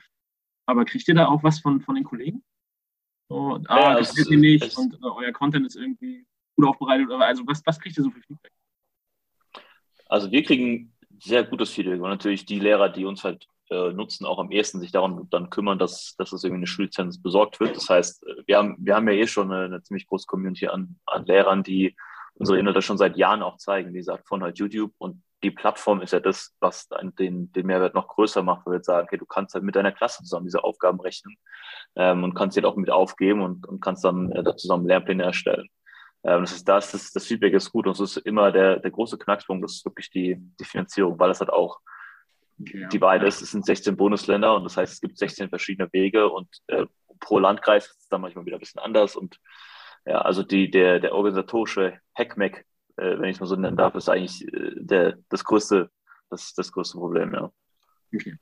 [0.67, 2.45] aber kriegt ihr da auch was von, von den Kollegen?
[3.29, 6.25] So, ah, ja, das gefällt mir nicht und äh, euer Content ist irgendwie
[6.57, 7.11] gut aufbereitet.
[7.11, 8.53] Also was, was kriegt ihr so für Feedback?
[10.07, 14.25] Also wir kriegen sehr gutes Feedback und natürlich die Lehrer, die uns halt äh, nutzen,
[14.25, 17.77] auch am ehesten sich darum dann kümmern, dass, dass es irgendwie eine Schullizenz besorgt wird.
[17.77, 20.69] Das heißt, äh, wir haben, wir haben ja eh schon eine, eine ziemlich große Community
[20.69, 21.95] an, an Lehrern, die
[22.39, 24.93] unsere Inhalte schon seit Jahren auch zeigen, wie gesagt, von halt YouTube.
[24.99, 28.77] Und die Plattform ist ja das, was den, den Mehrwert noch größer macht, weil wir
[28.79, 31.37] jetzt sagen, okay, du kannst halt mit deiner Klasse zusammen diese Aufgaben rechnen
[31.97, 34.87] ähm, und kannst sie halt auch mit aufgeben und, und kannst dann äh, da zusammen
[34.87, 35.69] Lernpläne erstellen.
[36.25, 38.91] Ähm, das ist das, das, das Feedback ist gut und es ist immer der, der
[38.91, 41.81] große Knackpunkt, das ist wirklich die, die Finanzierung, weil es halt auch
[42.59, 42.89] ja.
[42.89, 46.29] die Wahrheit ist, es sind 16 Bundesländer und das heißt, es gibt 16 verschiedene Wege
[46.29, 46.87] und äh,
[47.21, 49.39] pro Landkreis ist es dann manchmal wieder ein bisschen anders und
[50.09, 52.65] ja, also die, der, der organisatorische Hackmack,
[52.97, 55.91] äh, wenn ich es mal so nennen darf, ist eigentlich äh, der, das, größte,
[56.31, 57.53] das, das größte Problem, ja.
[58.15, 58.39] Okay.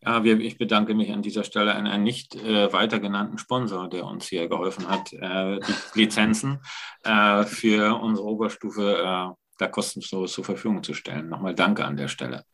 [0.00, 3.88] Ja, wir, ich bedanke mich an dieser Stelle an einen nicht äh, weiter genannten Sponsor,
[3.88, 6.60] der uns hier geholfen hat, äh, die Lizenzen
[7.04, 11.28] äh, für unsere Oberstufe äh, da kostenlos zur Verfügung zu stellen.
[11.28, 12.44] Nochmal danke an der Stelle.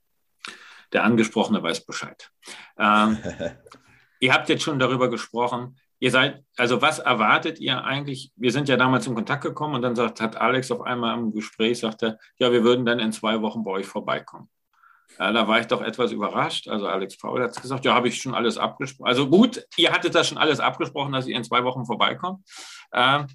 [0.92, 2.30] Der Angesprochene weiß Bescheid.
[2.78, 3.18] Ähm,
[4.20, 8.32] ihr habt jetzt schon darüber gesprochen, Ihr seid, also was erwartet ihr eigentlich?
[8.36, 11.32] Wir sind ja damals in Kontakt gekommen und dann sagt, hat Alex auf einmal im
[11.32, 14.48] Gespräch, sagte, ja, wir würden dann in zwei Wochen bei euch vorbeikommen.
[15.18, 16.68] Ja, da war ich doch etwas überrascht.
[16.68, 19.08] Also Alex Paul hat gesagt, ja, habe ich schon alles abgesprochen.
[19.08, 22.48] Also gut, ihr hattet das schon alles abgesprochen, dass ihr in zwei Wochen vorbeikommt.
[22.94, 23.26] Ähm,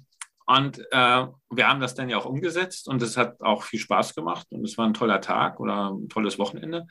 [0.46, 4.14] und äh, wir haben das dann ja auch umgesetzt und es hat auch viel Spaß
[4.14, 6.86] gemacht und es war ein toller Tag oder ein tolles Wochenende.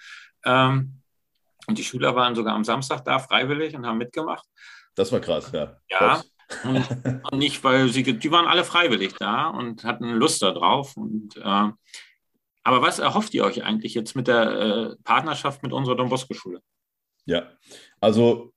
[0.46, 1.02] Ähm,
[1.68, 4.46] und die Schüler waren sogar am Samstag da freiwillig und haben mitgemacht.
[4.96, 5.78] Das war krass, ja.
[5.90, 6.24] Ja.
[6.64, 6.86] Und,
[7.32, 10.96] und, nicht, weil sie, die waren alle freiwillig da und hatten Lust darauf.
[10.98, 11.42] Und, äh,
[12.64, 16.62] aber was erhofft ihr euch eigentlich jetzt mit der äh, Partnerschaft mit unserer Don Bosco-Schule?
[17.26, 17.52] Ja,
[18.00, 18.54] also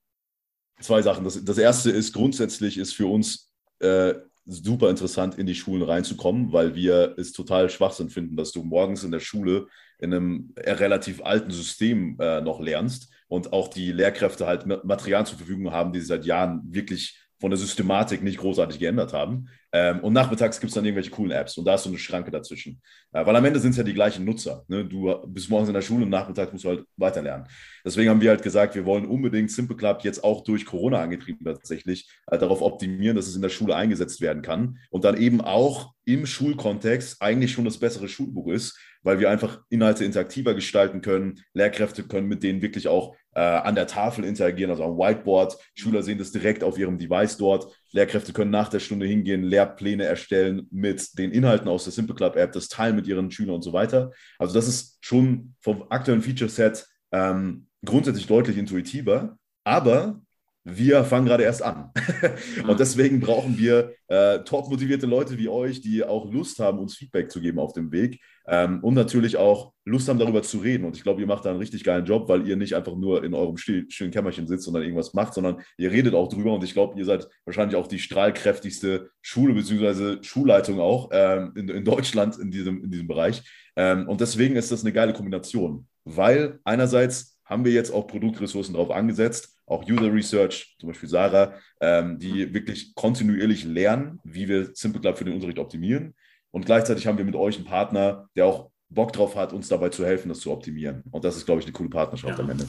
[0.81, 1.25] zwei Sachen.
[1.25, 6.53] Das, das erste ist, grundsätzlich ist für uns äh, super interessant, in die Schulen reinzukommen,
[6.53, 9.67] weil wir es total Schwachsinn finden, dass du morgens in der Schule
[9.99, 15.39] in einem relativ alten System äh, noch lernst und auch die Lehrkräfte halt Material zur
[15.39, 19.49] Verfügung haben, die seit Jahren wirklich von der Systematik nicht großartig geändert haben.
[19.71, 22.31] Ähm, und nachmittags gibt es dann irgendwelche coolen Apps und da ist so eine Schranke
[22.31, 22.81] dazwischen.
[23.13, 24.65] Äh, weil am Ende sind es ja die gleichen Nutzer.
[24.69, 24.85] Ne?
[24.85, 27.47] Du bist morgens in der Schule und nachmittags musst du halt weiterlernen.
[27.85, 31.45] Deswegen haben wir halt gesagt, wir wollen unbedingt Simple Club jetzt auch durch Corona angetrieben
[31.45, 35.41] tatsächlich äh, darauf optimieren, dass es in der Schule eingesetzt werden kann und dann eben
[35.41, 41.03] auch im Schulkontext eigentlich schon das bessere Schulbuch ist, weil wir einfach Inhalte interaktiver gestalten
[41.03, 41.43] können.
[41.53, 45.57] Lehrkräfte können mit denen wirklich auch äh, an der Tafel interagieren, also am Whiteboard.
[45.77, 47.73] Schüler sehen das direkt auf ihrem Device dort.
[47.93, 52.35] Lehrkräfte können nach der Stunde hingehen, Lehrpläne erstellen mit den Inhalten aus der Simple Club
[52.35, 54.11] App, das teilen mit ihren Schülern und so weiter.
[54.41, 60.21] Also das ist schon vom aktuellen Feature Set ähm, grundsätzlich deutlich intuitiver, aber
[60.65, 61.91] wir fangen gerade erst an.
[62.69, 66.97] und deswegen brauchen wir äh, top motivierte Leute wie euch, die auch Lust haben, uns
[66.97, 70.85] Feedback zu geben auf dem Weg ähm, und natürlich auch Lust haben, darüber zu reden.
[70.85, 73.25] Und ich glaube, ihr macht da einen richtig geilen Job, weil ihr nicht einfach nur
[73.25, 76.53] in eurem still, schönen Kämmerchen sitzt und dann irgendwas macht, sondern ihr redet auch drüber.
[76.53, 80.23] Und ich glaube, ihr seid wahrscheinlich auch die strahlkräftigste Schule bzw.
[80.23, 83.43] Schulleitung auch ähm, in, in, Deutschland in diesem, in diesem Bereich.
[83.77, 88.75] Ähm, und deswegen ist das eine geile Kombination, weil einerseits haben wir jetzt auch Produktressourcen
[88.75, 94.71] drauf angesetzt, auch User Research, zum Beispiel Sarah, ähm, die wirklich kontinuierlich lernen, wie wir
[94.75, 96.15] Simple Club für den Unterricht optimieren.
[96.51, 99.91] Und gleichzeitig haben wir mit euch einen Partner, der auch Bock drauf hat, uns dabei
[99.91, 101.03] zu helfen, das zu optimieren.
[101.11, 102.45] Und das ist, glaube ich, eine coole Partnerschaft ja.
[102.45, 102.67] am Ende.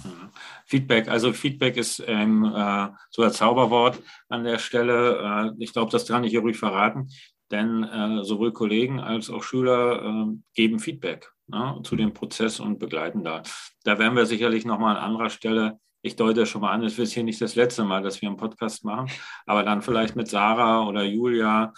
[0.65, 5.53] Feedback, also Feedback ist ähm, äh, so ein Zauberwort an der Stelle.
[5.57, 7.09] Äh, ich glaube, das kann ich hier ruhig verraten,
[7.51, 12.79] denn äh, sowohl Kollegen als auch Schüler äh, geben Feedback ne, zu dem Prozess und
[12.79, 13.43] begleiten da.
[13.83, 17.09] Da werden wir sicherlich nochmal an anderer Stelle ich deute schon mal an, es wird
[17.09, 19.09] hier nicht das letzte Mal, dass wir einen Podcast machen,
[19.45, 21.73] aber dann vielleicht mit Sarah oder Julia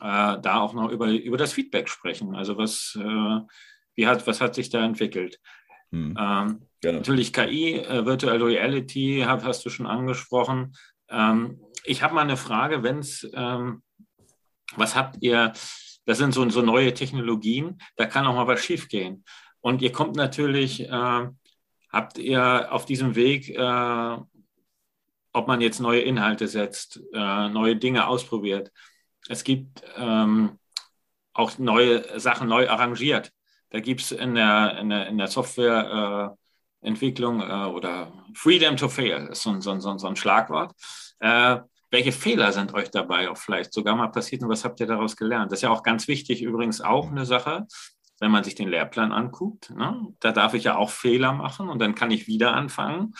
[0.00, 2.34] äh, da auch noch über, über das Feedback sprechen.
[2.34, 3.40] Also was, äh,
[3.94, 5.40] wie hat, was hat sich da entwickelt?
[5.90, 6.16] Hm.
[6.18, 10.76] Ähm, natürlich KI, äh, Virtual Reality, hab, hast du schon angesprochen.
[11.08, 13.82] Ähm, ich habe mal eine Frage, wenn es, ähm,
[14.76, 15.52] was habt ihr,
[16.04, 19.24] das sind so, so neue Technologien, da kann auch mal was schiefgehen.
[19.60, 21.28] Und ihr kommt natürlich, äh,
[21.90, 24.16] habt ihr auf diesem Weg, äh,
[25.32, 28.70] ob man jetzt neue Inhalte setzt, äh, neue Dinge ausprobiert,
[29.28, 30.58] es gibt ähm,
[31.32, 33.32] auch neue Sachen neu arrangiert.
[33.70, 38.88] Da gibt es in der, in der, in der Softwareentwicklung äh, äh, oder Freedom to
[38.88, 40.72] Fail, ist so, so, so, so ein Schlagwort.
[41.94, 45.16] Welche Fehler sind euch dabei auch vielleicht sogar mal passiert und was habt ihr daraus
[45.16, 45.52] gelernt?
[45.52, 47.68] Das ist ja auch ganz wichtig, übrigens auch eine Sache,
[48.18, 49.70] wenn man sich den Lehrplan anguckt.
[49.70, 50.12] Ne?
[50.18, 53.14] Da darf ich ja auch Fehler machen und dann kann ich wieder anfangen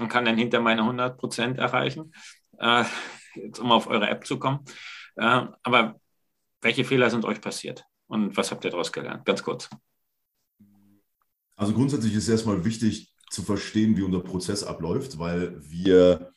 [0.00, 2.14] und kann dann hinter meine 100 Prozent erreichen,
[2.56, 2.84] äh,
[3.34, 4.60] jetzt um auf eure App zu kommen.
[5.16, 6.00] Äh, aber
[6.62, 9.26] welche Fehler sind euch passiert und was habt ihr daraus gelernt?
[9.26, 9.68] Ganz kurz.
[11.56, 16.33] Also grundsätzlich ist erstmal wichtig zu verstehen, wie unser Prozess abläuft, weil wir,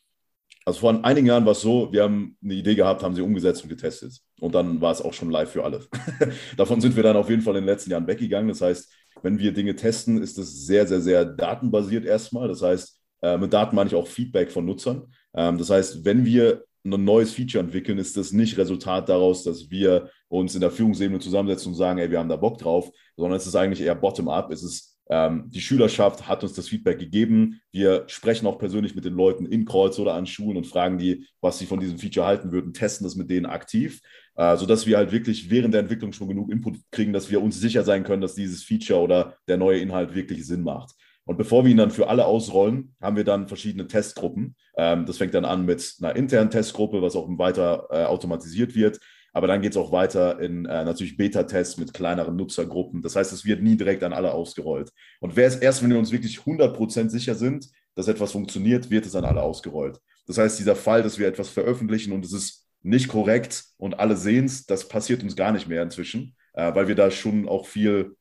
[0.68, 3.64] also vor einigen Jahren war es so, wir haben eine Idee gehabt, haben sie umgesetzt
[3.64, 4.20] und getestet.
[4.42, 5.86] Und dann war es auch schon live für alle.
[6.58, 8.50] Davon sind wir dann auf jeden Fall in den letzten Jahren weggegangen.
[8.50, 8.92] Das heißt,
[9.24, 12.50] wenn wir Dinge testen, ist es sehr, sehr, sehr datenbasiert erstmal.
[12.50, 15.04] Das heißt, äh, mit Daten meine ich auch Feedback von Nutzern.
[15.34, 19.72] Ähm, das heißt, wenn wir ein neues Feature entwickeln, ist das nicht Resultat daraus, dass
[19.72, 23.38] wir uns in der Führungsebene zusammensetzen und sagen, ey, wir haben da Bock drauf, sondern
[23.38, 24.52] es ist eigentlich eher bottom-up.
[24.52, 27.62] Es ist die Schülerschaft hat uns das Feedback gegeben.
[27.72, 31.26] Wir sprechen auch persönlich mit den Leuten in Kreuz oder an Schulen und fragen die,
[31.40, 34.02] was sie von diesem Feature halten würden, testen das mit denen aktiv,
[34.36, 37.58] äh, sodass wir halt wirklich während der Entwicklung schon genug Input kriegen, dass wir uns
[37.58, 40.94] sicher sein können, dass dieses Feature oder der neue Inhalt wirklich Sinn macht.
[41.24, 44.56] Und bevor wir ihn dann für alle ausrollen, haben wir dann verschiedene Testgruppen.
[44.78, 49.00] Ähm, das fängt dann an mit einer internen Testgruppe, was auch weiter äh, automatisiert wird.
[49.38, 53.02] Aber dann geht es auch weiter in äh, natürlich Beta-Tests mit kleineren Nutzergruppen.
[53.02, 54.92] Das heißt, es wird nie direkt an alle ausgerollt.
[55.20, 59.26] Und erst, wenn wir uns wirklich 100% sicher sind, dass etwas funktioniert, wird es an
[59.26, 60.00] alle ausgerollt.
[60.26, 64.18] Das heißt, dieser Fall, dass wir etwas veröffentlichen und es ist nicht korrekt und alle
[64.18, 67.68] sehen es, das passiert uns gar nicht mehr inzwischen, äh, weil wir da schon auch
[67.68, 68.18] viel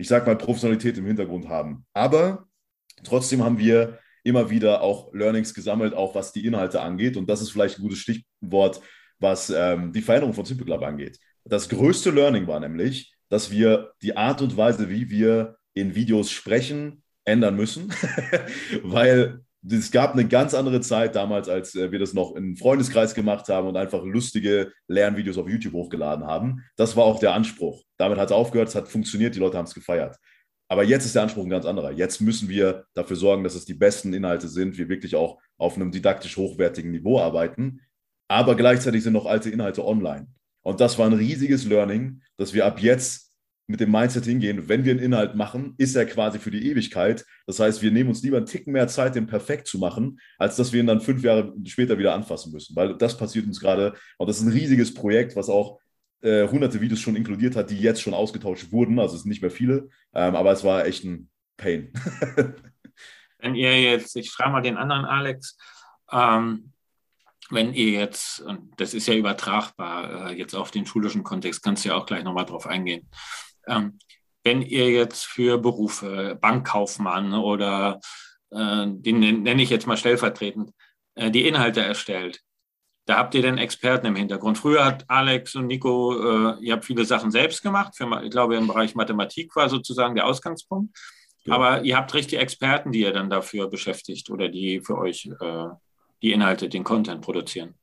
[0.00, 1.84] ich sag mal, Professionalität im Hintergrund haben.
[1.92, 2.46] Aber
[3.04, 7.18] trotzdem haben wir immer wieder auch Learnings gesammelt, auch was die Inhalte angeht.
[7.18, 8.80] Und das ist vielleicht ein gutes Stichwort,
[9.20, 11.18] was ähm, die Veränderung von Simple Club angeht.
[11.44, 16.30] Das größte Learning war nämlich, dass wir die Art und Weise, wie wir in Videos
[16.30, 17.92] sprechen, ändern müssen,
[18.82, 23.14] weil es gab eine ganz andere Zeit damals, als äh, wir das noch im Freundeskreis
[23.14, 26.64] gemacht haben und einfach lustige Lernvideos auf YouTube hochgeladen haben.
[26.76, 27.82] Das war auch der Anspruch.
[27.98, 30.16] Damit hat es aufgehört, es hat funktioniert, die Leute haben es gefeiert.
[30.68, 31.90] Aber jetzt ist der Anspruch ein ganz anderer.
[31.90, 35.74] Jetzt müssen wir dafür sorgen, dass es die besten Inhalte sind, wir wirklich auch auf
[35.74, 37.80] einem didaktisch hochwertigen Niveau arbeiten.
[38.30, 40.28] Aber gleichzeitig sind noch alte Inhalte online.
[40.62, 43.32] Und das war ein riesiges Learning, dass wir ab jetzt
[43.66, 47.24] mit dem Mindset hingehen, wenn wir einen Inhalt machen, ist er quasi für die Ewigkeit.
[47.48, 50.54] Das heißt, wir nehmen uns lieber einen Ticken mehr Zeit, den perfekt zu machen, als
[50.54, 52.76] dass wir ihn dann fünf Jahre später wieder anfassen müssen.
[52.76, 53.94] Weil das passiert uns gerade.
[54.16, 55.80] Und das ist ein riesiges Projekt, was auch
[56.22, 59.00] äh, hunderte Videos schon inkludiert hat, die jetzt schon ausgetauscht wurden.
[59.00, 61.92] Also es sind nicht mehr viele, ähm, aber es war echt ein Pain.
[63.38, 65.58] wenn ihr jetzt, ich frage mal den anderen Alex,
[66.12, 66.72] ähm,
[67.50, 71.84] wenn ihr jetzt, und das ist ja übertragbar, äh, jetzt auf den schulischen Kontext, kannst
[71.84, 73.08] du ja auch gleich nochmal drauf eingehen.
[73.66, 73.98] Ähm,
[74.44, 78.00] wenn ihr jetzt für Berufe, Bankkaufmann oder
[78.50, 80.70] äh, den nenne ich jetzt mal stellvertretend,
[81.14, 82.40] äh, die Inhalte erstellt,
[83.06, 84.58] da habt ihr denn Experten im Hintergrund.
[84.58, 87.96] Früher hat Alex und Nico, äh, ihr habt viele Sachen selbst gemacht.
[87.96, 90.96] Für, ich glaube, im Bereich Mathematik war sozusagen der Ausgangspunkt.
[91.44, 91.54] Ja.
[91.54, 95.66] Aber ihr habt richtig Experten, die ihr dann dafür beschäftigt oder die für euch äh,
[96.22, 97.74] die Inhalte, den Content produzieren.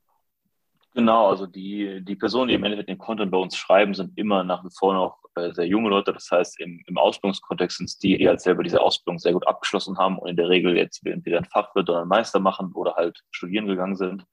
[0.94, 4.42] Genau, also die, die Personen, die im Endeffekt den Content bei uns schreiben, sind immer
[4.42, 6.12] nach wie vor noch äh, sehr junge Leute.
[6.12, 9.46] Das heißt, im, im Ausbildungskontext sind es die, die halt selber diese Ausbildung sehr gut
[9.46, 12.94] abgeschlossen haben und in der Regel jetzt entweder ein Fachwirt oder ein Meister machen oder
[12.96, 14.24] halt studieren gegangen sind.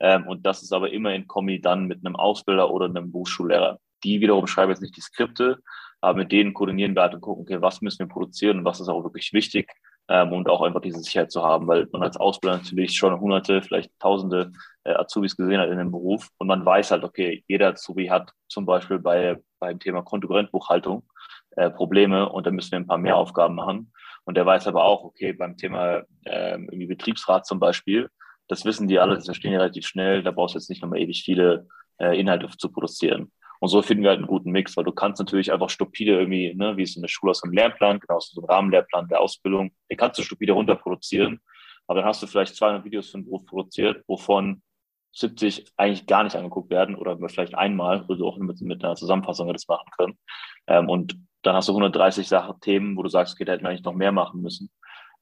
[0.00, 3.78] Ähm, und das ist aber immer in Kombi dann mit einem Ausbilder oder einem Berufsschullehrer.
[4.04, 5.58] Die wiederum schreiben jetzt nicht die Skripte,
[6.00, 8.80] aber mit denen koordinieren wir halt und gucken, okay, was müssen wir produzieren und was
[8.80, 9.70] ist auch wirklich wichtig
[10.10, 13.62] ähm, und auch einfach diese Sicherheit zu haben, weil man als Ausbilder natürlich schon hunderte,
[13.62, 14.52] vielleicht tausende
[14.84, 18.32] äh, Azubis gesehen hat in dem Beruf und man weiß halt, okay, jeder Azubi hat
[18.48, 21.04] zum Beispiel bei beim Thema Kontokorrentbuchhaltung
[21.56, 23.92] äh, Probleme und da müssen wir ein paar mehr Aufgaben machen.
[24.24, 28.08] Und der weiß aber auch, okay, beim Thema äh, irgendwie Betriebsrat zum Beispiel,
[28.48, 31.00] das wissen die alle, das verstehen die relativ schnell, da brauchst du jetzt nicht nochmal
[31.00, 31.68] ewig viele
[31.98, 33.30] äh, Inhalte zu produzieren.
[33.60, 36.54] Und so finden wir halt einen guten Mix, weil du kannst natürlich einfach stupide irgendwie,
[36.54, 39.20] ne, wie es in der Schule aus einem Lernplan, genau aus so einem Rahmenlehrplan der
[39.20, 41.40] Ausbildung, den kannst du stupide runterproduzieren.
[41.86, 44.62] Aber dann hast du vielleicht 200 Videos für einen Beruf produziert, wovon
[45.12, 48.94] 70 eigentlich gar nicht angeguckt werden oder vielleicht einmal, wo du auch mit, mit einer
[48.94, 50.18] Zusammenfassung das machen können.
[50.66, 53.70] Ähm, und dann hast du 130 Sachen, Themen, wo du sagst, okay, da hätten wir
[53.70, 54.70] eigentlich noch mehr machen müssen.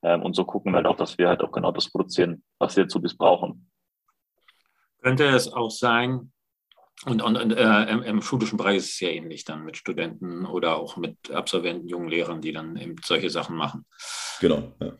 [0.02, 2.76] Ähm, und so gucken wir halt auch, dass wir halt auch genau das produzieren, was
[2.76, 3.70] wir dazu brauchen.
[5.02, 6.32] Könnte es auch sein,
[7.06, 10.44] und, und, und äh, im, im, schulischen Bereich ist es ja ähnlich dann mit Studenten
[10.46, 13.84] oder auch mit Absolventen, jungen Lehrern, die dann eben solche Sachen machen.
[14.40, 14.98] Genau, ja.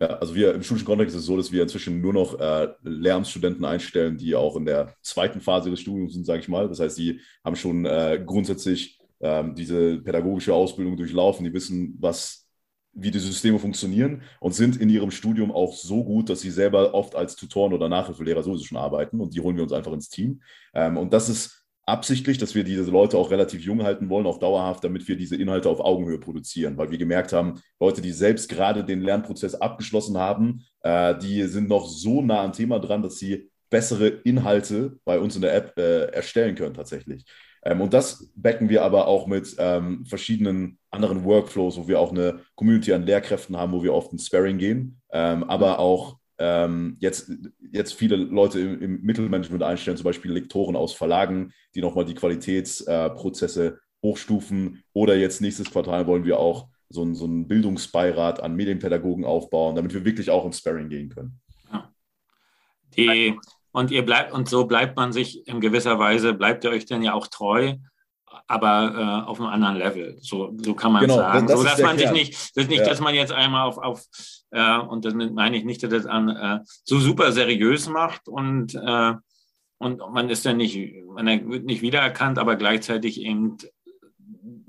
[0.00, 2.68] Ja, also wir im schulischen Kontext ist es so, dass wir inzwischen nur noch äh,
[2.82, 6.68] Lehramtsstudenten einstellen, die auch in der zweiten Phase des Studiums sind, sage ich mal.
[6.68, 12.48] Das heißt, die haben schon äh, grundsätzlich ähm, diese pädagogische Ausbildung durchlaufen, die wissen, was,
[12.92, 16.94] wie die Systeme funktionieren und sind in ihrem Studium auch so gut, dass sie selber
[16.94, 20.08] oft als Tutoren oder Nachhilfelehrer sowieso schon arbeiten und die holen wir uns einfach ins
[20.08, 20.42] Team.
[20.74, 24.38] Ähm, und das ist absichtlich, dass wir diese Leute auch relativ jung halten wollen, auch
[24.38, 28.48] dauerhaft, damit wir diese Inhalte auf Augenhöhe produzieren, weil wir gemerkt haben, Leute, die selbst
[28.48, 33.18] gerade den Lernprozess abgeschlossen haben, äh, die sind noch so nah am Thema dran, dass
[33.18, 37.24] sie bessere Inhalte bei uns in der App äh, erstellen können tatsächlich.
[37.62, 42.10] Ähm, und das backen wir aber auch mit ähm, verschiedenen anderen Workflows, wo wir auch
[42.10, 46.96] eine Community an Lehrkräften haben, wo wir oft ein Sparring gehen, ähm, aber auch ähm,
[47.00, 47.30] jetzt,
[47.70, 52.14] jetzt viele Leute im, im, Mittelmanagement einstellen, zum Beispiel Lektoren aus Verlagen, die nochmal die
[52.14, 54.82] Qualitätsprozesse äh, hochstufen.
[54.94, 59.76] Oder jetzt nächstes Quartal wollen wir auch so, ein, so einen Bildungsbeirat an Medienpädagogen aufbauen,
[59.76, 61.38] damit wir wirklich auch ins Sparring gehen können.
[61.70, 61.92] Ja.
[62.96, 63.38] Die,
[63.72, 67.02] und ihr bleibt, und so bleibt man sich in gewisser Weise, bleibt ihr euch denn
[67.02, 67.74] ja auch treu,
[68.46, 70.16] aber äh, auf einem anderen Level.
[70.20, 71.46] So, so kann man genau, sagen.
[71.46, 72.88] Das so dass man sich nicht, das nicht, ja.
[72.88, 74.04] dass man jetzt einmal auf, auf
[74.50, 78.74] äh, und das meine ich nicht, dass das an, äh, so super seriös macht und,
[78.74, 79.14] äh,
[79.78, 83.56] und man ist dann nicht, man wird nicht wiedererkannt, aber gleichzeitig eben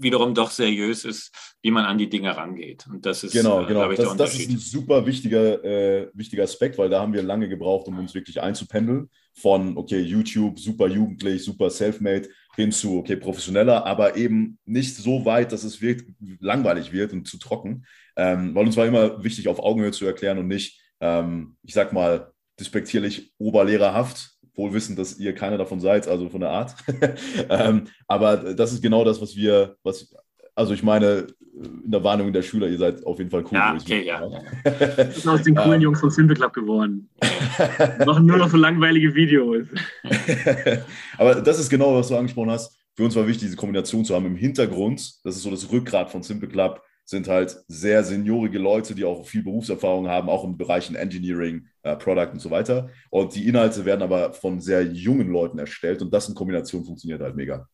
[0.01, 2.85] wiederum doch seriös ist, wie man an die Dinge rangeht.
[2.87, 3.89] Und das ist, genau, äh, genau.
[3.91, 7.47] Ich, das, das, ist ein super wichtiger, äh, wichtiger Aspekt, weil da haben wir lange
[7.49, 9.09] gebraucht, um uns wirklich einzupendeln.
[9.33, 15.23] Von, okay, YouTube, super jugendlich, super self-made, hin zu, okay, professioneller, aber eben nicht so
[15.25, 16.03] weit, dass es wird,
[16.39, 17.85] langweilig wird und zu trocken.
[18.15, 21.93] Ähm, weil uns war immer wichtig, auf Augenhöhe zu erklären und nicht, ähm, ich sag
[21.93, 26.75] mal, despektierlich oberlehrerhaft, wohl wissend, dass ihr keiner davon seid, also von der Art.
[27.49, 30.13] ähm, aber das ist genau das, was wir, was
[30.55, 33.57] also ich meine, in der Warnung der Schüler, ihr seid auf jeden Fall cool.
[33.57, 34.29] Ja, okay, ja.
[34.63, 37.09] Das sind aus den coolen Jungs von Simple Club geworden.
[38.05, 39.67] Machen nur noch so langweilige Videos.
[41.17, 42.77] Aber das ist genau, was du angesprochen hast.
[42.95, 45.13] Für uns war wichtig, diese Kombination zu haben im Hintergrund.
[45.23, 49.25] Das ist so das Rückgrat von Simple Club sind halt sehr seniorige Leute, die auch
[49.25, 52.89] viel Berufserfahrung haben, auch in Bereichen Engineering, äh, Product und so weiter.
[53.09, 57.21] Und die Inhalte werden aber von sehr jungen Leuten erstellt und das in Kombination funktioniert
[57.21, 57.67] halt mega.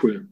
[0.00, 0.28] Cool.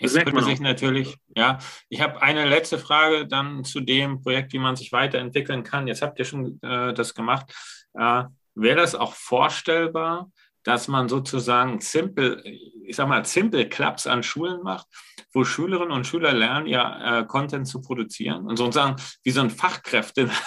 [0.00, 1.58] Es könnte sich natürlich, ja.
[1.88, 5.88] Ich habe eine letzte Frage dann zu dem Projekt, wie man sich weiterentwickeln kann.
[5.88, 7.52] Jetzt habt ihr schon äh, das gemacht.
[7.94, 10.30] Äh, Wäre das auch vorstellbar,
[10.68, 14.86] dass man sozusagen simple, ich sag mal, simple Clubs an Schulen macht,
[15.32, 19.50] wo Schülerinnen und Schüler lernen, ja äh, Content zu produzieren und sozusagen wie so ein
[19.50, 20.30] Fachkräfte.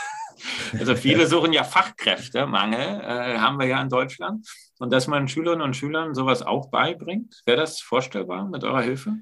[0.79, 4.47] Also viele suchen ja Fachkräfte, Mangel äh, haben wir ja in Deutschland.
[4.79, 9.17] Und dass man Schülerinnen und Schülern sowas auch beibringt, wäre das vorstellbar mit eurer Hilfe?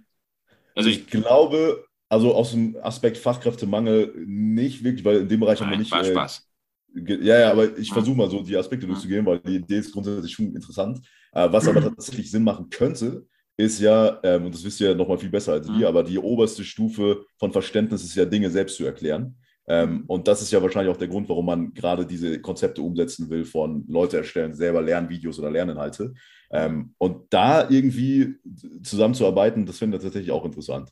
[0.76, 5.60] Also ich, ich glaube, also aus dem Aspekt Fachkräftemangel nicht wirklich, weil in dem Bereich
[5.60, 5.92] Nein, haben wir nicht.
[5.92, 6.49] War äh, Spaß.
[6.96, 10.34] Ja, ja, aber ich versuche mal so die Aspekte durchzugehen, weil die Idee ist grundsätzlich
[10.34, 11.00] schon interessant.
[11.34, 13.26] Äh, was aber tatsächlich Sinn machen könnte,
[13.58, 16.18] ist ja, ähm, und das wisst ihr ja nochmal viel besser als wir, aber die
[16.18, 19.36] oberste Stufe von Verständnis ist ja, Dinge selbst zu erklären.
[19.68, 23.30] Ähm, und das ist ja wahrscheinlich auch der Grund, warum man gerade diese Konzepte umsetzen
[23.30, 26.14] will von Leute erstellen, selber Lernvideos oder Lerninhalte.
[26.52, 28.36] Ähm, und da irgendwie
[28.82, 30.90] zusammenzuarbeiten, das finde ich tatsächlich auch interessant.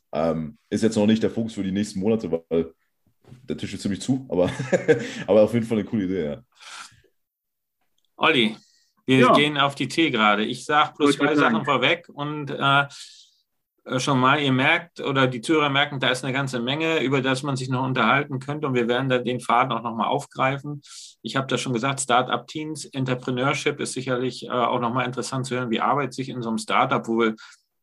[0.70, 2.72] ist jetzt noch nicht der Fokus für die nächsten Monate, weil
[3.48, 4.50] der Tisch ist ziemlich zu, aber,
[5.26, 6.42] aber auf jeden Fall eine coole Idee, ja.
[8.16, 8.56] Olli,
[9.06, 9.32] wir ja.
[9.32, 10.44] gehen auf die Tee gerade.
[10.44, 12.86] Ich sage bloß zwei Sachen vorweg und äh,
[13.98, 17.42] schon mal, ihr merkt oder die Zuhörer merken, da ist eine ganze Menge, über das
[17.42, 20.82] man sich noch unterhalten könnte und wir werden da den Faden auch nochmal aufgreifen.
[21.22, 25.70] Ich habe das schon gesagt, Startup-Teams, Entrepreneurship ist sicherlich äh, auch nochmal interessant zu hören,
[25.70, 27.32] wie arbeitet sich in so einem Startup, wo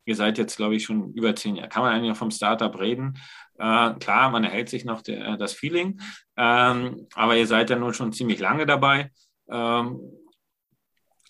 [0.05, 2.79] ihr seid jetzt, glaube ich, schon über zehn Jahre, kann man eigentlich noch vom Startup
[2.79, 3.17] reden,
[3.58, 6.00] äh, klar, man erhält sich noch der, äh, das Feeling,
[6.38, 9.12] ähm, aber ihr seid ja nun schon ziemlich lange dabei.
[9.50, 10.00] Ähm,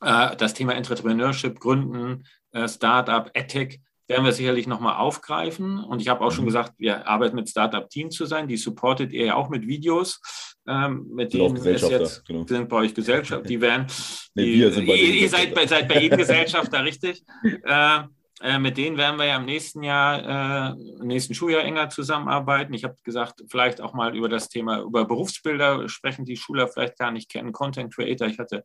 [0.02, 5.80] äh, das Thema Entrepreneurship, Gründen, äh, Startup, Ethik werden wir sicherlich nochmal aufgreifen.
[5.80, 6.50] Und ich habe auch schon mhm.
[6.50, 8.48] gesagt, wir arbeiten mit Startup-Teams zu sein.
[8.48, 10.22] Die supportet ihr ja auch mit Videos.
[10.68, 12.46] Ähm, mit denen es jetzt genau.
[12.48, 13.48] sind bei euch Gesellschaft.
[13.50, 13.88] Die werden.
[14.38, 17.24] Nee, die, ihr, seid, bei, seid bei jedem Gesellschafter, richtig?
[17.64, 18.02] Äh,
[18.46, 22.74] äh, mit denen werden wir ja im nächsten Jahr, äh, im nächsten Schuljahr enger zusammenarbeiten.
[22.76, 27.00] Ich habe gesagt, vielleicht auch mal über das Thema, über Berufsbilder sprechen, die Schüler vielleicht
[27.00, 27.52] gar nicht kennen.
[27.52, 28.64] Content Creator, ich hatte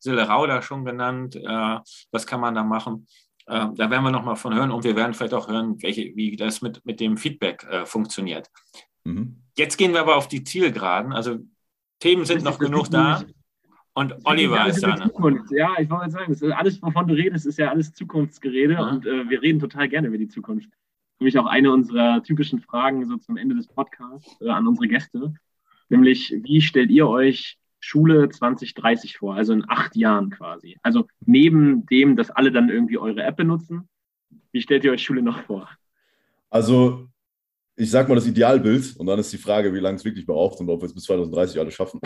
[0.00, 1.36] Sille Rauder schon genannt.
[1.36, 1.78] Äh,
[2.10, 3.06] was kann man da machen?
[3.46, 6.10] Äh, da werden wir noch mal von hören und wir werden vielleicht auch hören, welche,
[6.16, 8.50] wie das mit, mit dem Feedback äh, funktioniert.
[9.04, 9.44] Mhm.
[9.56, 11.12] Jetzt gehen wir aber auf die Zielgeraden.
[11.12, 11.38] Also
[12.00, 13.22] Themen sind noch genug da.
[14.00, 14.96] Und Oliver ist da.
[14.96, 15.44] Ne?
[15.50, 18.88] Ja, ich wollte sagen, das ist alles, wovon du redest, ist ja alles Zukunftsgerede ja.
[18.88, 20.70] und äh, wir reden total gerne über die Zukunft.
[21.18, 24.88] Für mich auch eine unserer typischen Fragen so zum Ende des Podcasts äh, an unsere
[24.88, 25.34] Gäste,
[25.90, 30.78] nämlich wie stellt ihr euch Schule 2030 vor, also in acht Jahren quasi?
[30.82, 33.86] Also neben dem, dass alle dann irgendwie eure App benutzen,
[34.50, 35.68] wie stellt ihr euch Schule noch vor?
[36.48, 37.09] Also
[37.80, 40.60] ich sag mal das Idealbild und dann ist die Frage, wie lange es wirklich braucht
[40.60, 41.98] und ob wir es bis 2030 alle schaffen,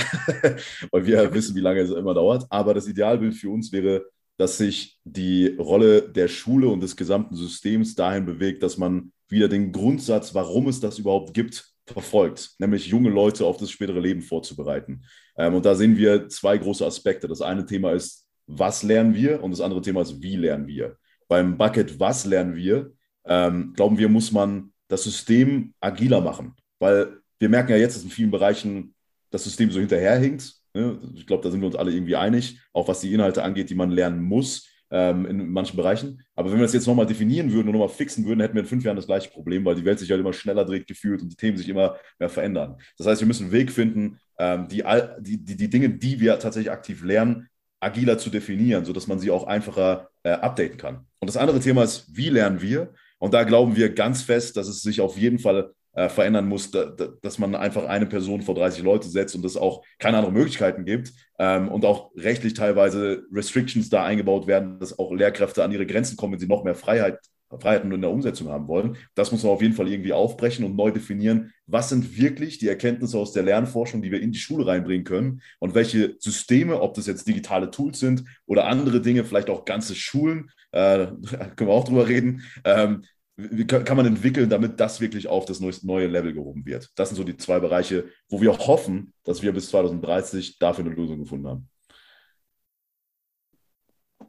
[0.93, 2.47] weil wir wissen, wie lange es immer dauert.
[2.49, 4.05] Aber das Idealbild für uns wäre,
[4.37, 9.49] dass sich die Rolle der Schule und des gesamten Systems dahin bewegt, dass man wieder
[9.49, 14.23] den Grundsatz, warum es das überhaupt gibt, verfolgt, nämlich junge Leute auf das spätere Leben
[14.23, 15.03] vorzubereiten.
[15.37, 17.27] Ähm, und da sehen wir zwei große Aspekte.
[17.27, 19.43] Das eine Thema ist, was lernen wir?
[19.43, 20.97] Und das andere Thema ist, wie lernen wir?
[21.27, 22.93] Beim Bucket, was lernen wir?
[23.27, 26.55] Ähm, glauben wir, muss man das System agiler machen.
[26.79, 28.95] Weil wir merken ja jetzt, dass in vielen Bereichen
[29.31, 30.55] das System so hinterherhinkt.
[30.73, 30.99] Ne?
[31.15, 33.75] Ich glaube, da sind wir uns alle irgendwie einig, auch was die Inhalte angeht, die
[33.75, 36.23] man lernen muss ähm, in manchen Bereichen.
[36.37, 38.69] Aber wenn wir das jetzt nochmal definieren würden und nochmal fixen würden, hätten wir in
[38.69, 41.31] fünf Jahren das gleiche Problem, weil die Welt sich halt immer schneller dreht gefühlt und
[41.31, 42.77] die Themen sich immer mehr verändern.
[42.97, 44.85] Das heißt, wir müssen einen Weg finden, ähm, die,
[45.19, 47.49] die, die, Dinge, die wir tatsächlich aktiv lernen,
[47.81, 51.07] agiler zu definieren, sodass man sie auch einfacher äh, updaten kann.
[51.19, 52.95] Und das andere Thema ist, wie lernen wir?
[53.25, 56.71] Und da glauben wir ganz fest, dass es sich auf jeden Fall äh, verändern muss,
[56.71, 60.19] da, da, dass man einfach eine Person vor 30 Leute setzt und es auch keine
[60.19, 65.65] anderen Möglichkeiten gibt ähm, und auch rechtlich teilweise Restrictions da eingebaut werden, dass auch Lehrkräfte
[65.65, 67.19] an ihre Grenzen kommen, wenn sie noch mehr Freiheit
[67.51, 68.97] Freiheiten in der Umsetzung haben wollen.
[69.15, 71.53] Das muss man auf jeden Fall irgendwie aufbrechen und neu definieren.
[71.67, 75.43] Was sind wirklich die Erkenntnisse aus der Lernforschung, die wir in die Schule reinbringen können?
[75.61, 79.95] Und welche Systeme, ob das jetzt digitale Tools sind oder andere Dinge, vielleicht auch ganze
[79.95, 81.07] Schulen, äh,
[81.57, 83.03] können wir auch drüber reden, ähm,
[83.37, 86.91] wie kann man entwickeln, damit das wirklich auf das neue Level gehoben wird?
[86.95, 90.95] Das sind so die zwei Bereiche, wo wir hoffen, dass wir bis 2030 dafür eine
[90.95, 91.69] Lösung gefunden haben.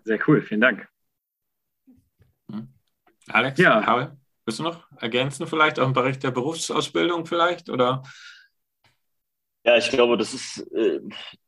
[0.04, 0.88] Sehr cool, vielen Dank.
[3.30, 3.82] Alex, ja.
[3.82, 4.18] Paul?
[4.46, 8.04] Willst du noch ergänzen vielleicht auch im Bereich der Berufsausbildung vielleicht oder?
[9.64, 11.00] Ja, ich glaube, das ist äh,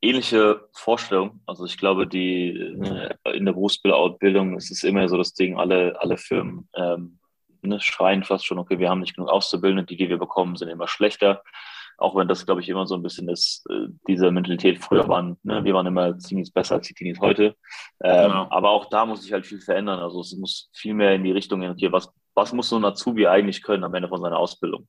[0.02, 1.40] ähnliche Vorstellung.
[1.46, 5.96] Also ich glaube, die äh, in der Berufsbildung ist es immer so das Ding, alle,
[6.02, 7.20] alle Firmen ähm,
[7.62, 10.70] ne, schreien fast schon, okay, wir haben nicht genug Auszubildende, die, die wir bekommen, sind
[10.70, 11.44] immer schlechter.
[11.98, 15.38] Auch wenn das, glaube ich, immer so ein bisschen ist, äh, diese Mentalität früher waren,
[15.44, 17.56] ne, wir waren immer Teenies besser als die Teenies heute.
[18.04, 18.48] Ähm, genau.
[18.52, 20.00] Aber auch da muss sich halt viel verändern.
[20.00, 22.86] Also es muss viel mehr in die Richtung gehen, okay, was, was muss so ein
[22.86, 24.88] Azubi eigentlich können am Ende von seiner Ausbildung?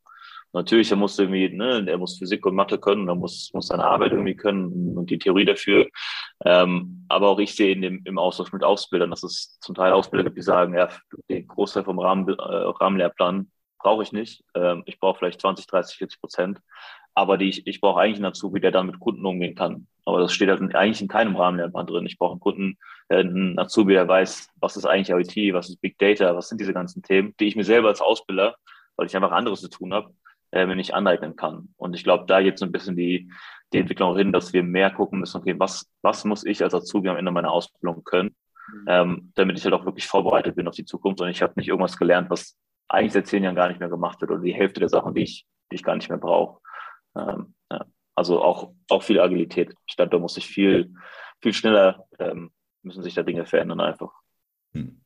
[0.53, 3.85] Natürlich, er muss irgendwie, ne, er muss Physik und Mathe können, er muss, muss seine
[3.85, 5.87] Arbeit irgendwie können und die Theorie dafür.
[6.45, 9.93] Ähm, aber auch ich sehe in dem, im Austausch mit Ausbildern, dass es zum Teil
[9.93, 10.89] Ausbilder gibt, die sagen, ja,
[11.29, 14.45] den Großteil vom Rahmen, äh, Rahmenlehrplan brauche ich nicht.
[14.55, 16.61] Ähm, ich brauche vielleicht 20, 30, 40 Prozent.
[17.15, 19.87] Aber die, ich, ich brauche eigentlich einen Azubi, der dann mit Kunden umgehen kann.
[20.05, 22.07] Aber das steht halt eigentlich in keinem Rahmenlehrplan drin.
[22.07, 25.81] Ich brauche einen Kunden, äh, einen Azubi, der weiß, was ist eigentlich IoT, was ist
[25.81, 28.57] Big Data, was sind diese ganzen Themen, die ich mir selber als Ausbilder,
[28.97, 30.15] weil ich einfach anderes zu tun habe,
[30.53, 31.69] äh, mir nicht aneignen kann.
[31.77, 33.31] Und ich glaube, da geht so ein bisschen die,
[33.73, 37.09] die Entwicklung hin, dass wir mehr gucken müssen, okay, was, was muss ich als Azubi
[37.09, 38.35] am Ende meiner Ausbildung können,
[38.73, 38.85] mhm.
[38.87, 41.69] ähm, damit ich halt auch wirklich vorbereitet bin auf die Zukunft und ich habe nicht
[41.69, 42.57] irgendwas gelernt, was
[42.89, 45.23] eigentlich seit zehn Jahren gar nicht mehr gemacht wird oder die Hälfte der Sachen, die
[45.23, 46.61] ich, die ich gar nicht mehr brauche.
[47.17, 47.85] Ähm, ja.
[48.15, 49.75] Also auch, auch viel Agilität.
[49.87, 50.93] Ich glaube, da muss sich viel,
[51.41, 52.51] viel schneller, ähm,
[52.83, 54.13] müssen sich da Dinge verändern einfach.
[54.73, 55.01] Hm.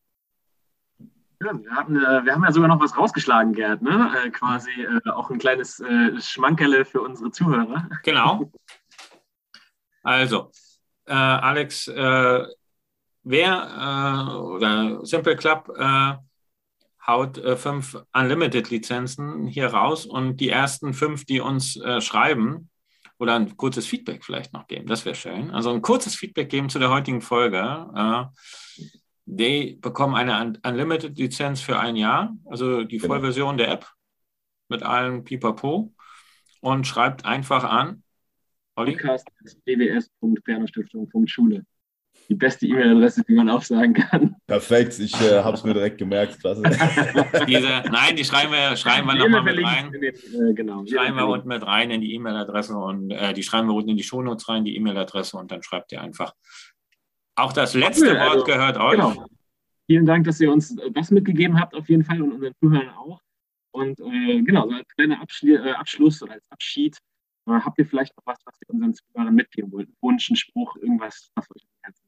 [1.44, 4.12] Ja, wir, hatten, äh, wir haben ja sogar noch was rausgeschlagen, Gerd, ne?
[4.24, 7.88] Äh, quasi äh, auch ein kleines äh, Schmankerle für unsere Zuhörer.
[8.02, 8.50] Genau.
[10.04, 10.50] Also,
[11.06, 12.44] äh, Alex, äh,
[13.22, 15.72] wer oder Simple Club
[17.06, 22.68] haut fünf Unlimited-Lizenzen hier raus und die ersten fünf, die uns schreiben,
[23.18, 25.50] oder ein kurzes Feedback vielleicht noch geben, das wäre schön.
[25.50, 28.30] Also ein kurzes Feedback geben zu der heutigen Folge
[29.24, 33.14] die bekommen eine Unlimited-Lizenz für ein Jahr, also die genau.
[33.14, 33.88] Vollversion der App
[34.68, 35.94] mit allen Pipapo
[36.60, 38.02] und schreibt einfach an.
[38.74, 41.64] podcast.bws.bernhardtstiftung.schule.
[42.32, 44.36] Die beste E-Mail-Adresse, die man auch sagen kann.
[44.46, 46.40] Perfekt, ich äh, habe es mir direkt gemerkt.
[46.40, 46.62] Klasse.
[47.46, 49.92] Diese, nein, die schreiben wir, schreiben wir nochmal mit rein.
[49.92, 53.68] Den, äh, genau, schreiben wir unten mit rein in die E-Mail-Adresse und äh, die schreiben
[53.68, 56.32] wir unten in die Shownotes rein, die E-Mail-Adresse und dann schreibt ihr einfach
[57.34, 58.92] auch das letzte cool, also, Wort gehört euch.
[58.92, 59.26] Genau.
[59.86, 63.20] Vielen Dank, dass ihr uns das mitgegeben habt, auf jeden Fall und unseren Zuhörern auch.
[63.72, 66.96] Und äh, genau, so als kleiner Abschli äh, Abschluss oder als Abschied,
[67.46, 69.90] äh, habt ihr vielleicht noch was, was ihr unseren Zuhörern mitgeben wollt?
[70.00, 72.01] Wunsch, ein Spruch, irgendwas, was euch am Herzen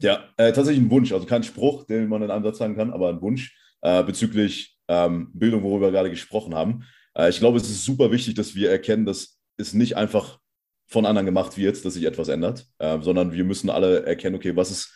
[0.00, 2.92] Ja, äh, tatsächlich ein Wunsch, also kein Spruch, den man in einem Satz sagen kann,
[2.92, 6.84] aber ein Wunsch äh, bezüglich ähm, Bildung, worüber wir gerade gesprochen haben.
[7.14, 10.38] Äh, ich glaube, es ist super wichtig, dass wir erkennen, dass es nicht einfach
[10.86, 14.54] von anderen gemacht wird, dass sich etwas ändert, äh, sondern wir müssen alle erkennen, okay,
[14.54, 14.94] was ist,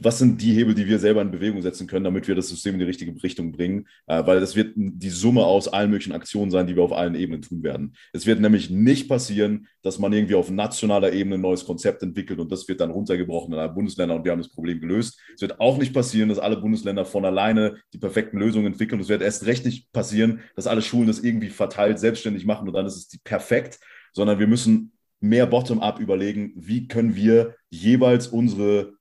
[0.00, 2.74] was sind die Hebel, die wir selber in Bewegung setzen können, damit wir das System
[2.74, 6.50] in die richtige Richtung bringen, äh, weil das wird die Summe aus allen möglichen Aktionen
[6.50, 7.94] sein, die wir auf allen Ebenen tun werden.
[8.12, 12.40] Es wird nämlich nicht passieren, dass man irgendwie auf nationaler Ebene ein neues Konzept entwickelt
[12.40, 15.20] und das wird dann runtergebrochen in alle Bundesländer und wir haben das Problem gelöst.
[15.34, 19.00] Es wird auch nicht passieren, dass alle Bundesländer von alleine die perfekten Lösungen entwickeln.
[19.00, 22.74] Es wird erst recht nicht passieren, dass alle Schulen das irgendwie verteilt selbstständig machen und
[22.74, 23.78] dann ist es perfekt,
[24.12, 28.94] sondern wir müssen mehr bottom-up überlegen, wie können wir jeweils unsere,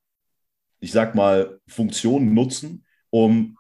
[0.81, 3.57] ich sag mal, Funktionen nutzen, um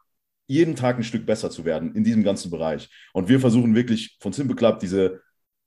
[0.47, 2.89] jeden Tag ein Stück besser zu werden in diesem ganzen Bereich.
[3.13, 5.21] Und wir versuchen wirklich von Simple Club diese,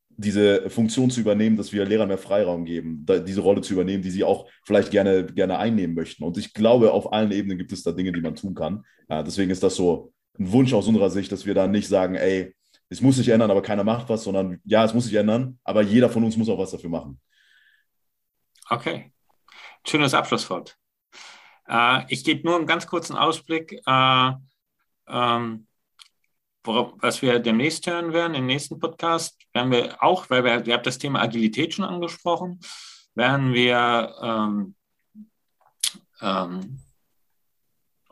[0.08, 4.10] diese Funktion zu übernehmen, dass wir Lehrern mehr Freiraum geben, diese Rolle zu übernehmen, die
[4.10, 6.22] sie auch vielleicht gerne, gerne einnehmen möchten.
[6.22, 8.84] Und ich glaube, auf allen Ebenen gibt es da Dinge, die man tun kann.
[9.08, 12.54] Deswegen ist das so ein Wunsch aus unserer Sicht, dass wir da nicht sagen, ey,
[12.90, 15.82] es muss sich ändern, aber keiner macht was, sondern ja, es muss sich ändern, aber
[15.82, 17.20] jeder von uns muss auch was dafür machen.
[18.68, 19.12] Okay,
[19.86, 20.76] schönes Abschlusswort.
[21.68, 24.32] Äh, ich gebe nur einen ganz kurzen Ausblick, äh,
[25.08, 25.66] ähm,
[26.64, 29.38] was wir demnächst hören werden, im nächsten Podcast.
[29.52, 32.60] Werden wir auch, weil wir, ihr habt das Thema Agilität schon angesprochen,
[33.14, 34.74] werden wir ähm,
[36.20, 36.83] ähm,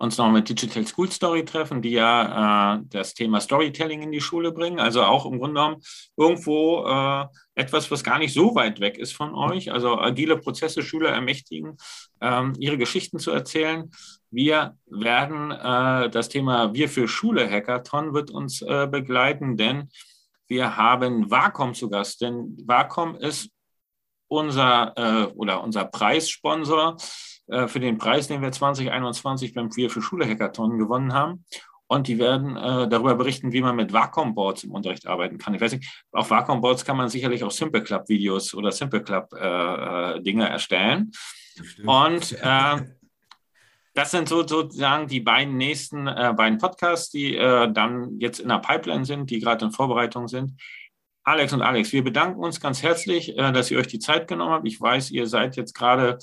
[0.02, 4.20] uns noch mit Digital School Story treffen, die ja äh, das Thema Storytelling in die
[4.20, 4.80] Schule bringen.
[4.80, 5.82] Also auch im Grunde genommen
[6.16, 9.70] irgendwo äh, etwas, was gar nicht so weit weg ist von euch.
[9.70, 11.76] Also agile Prozesse Schüler ermächtigen,
[12.20, 13.92] ähm, ihre Geschichten zu erzählen.
[14.32, 19.88] Wir werden äh, das Thema Wir für Schule Hackathon wird uns äh, begleiten, denn
[20.48, 22.22] wir haben Wacom zu Gast.
[22.22, 23.50] Denn Wacom ist
[24.26, 26.96] unser äh, oder unser Preissponsor
[27.52, 31.44] äh, für den Preis, den wir 2021 beim Queer für Schule Hackathon gewonnen haben.
[31.86, 35.52] Und die werden äh, darüber berichten, wie man mit Wacom-Boards im Unterricht arbeiten kann.
[35.52, 40.48] Ich weiß nicht, auf Wacom-Boards kann man sicherlich auch Simple Club-Videos oder Simple Club-Dinge äh,
[40.48, 41.12] äh erstellen.
[41.54, 41.86] Bestimmt.
[41.86, 42.76] Und äh,
[43.94, 48.48] das sind so, sozusagen die beiden nächsten äh, beiden Podcasts, die äh, dann jetzt in
[48.48, 50.58] der Pipeline sind, die gerade in Vorbereitung sind.
[51.24, 54.52] Alex und Alex, wir bedanken uns ganz herzlich, äh, dass ihr euch die Zeit genommen
[54.52, 54.66] habt.
[54.66, 56.18] Ich weiß, ihr seid jetzt gerade,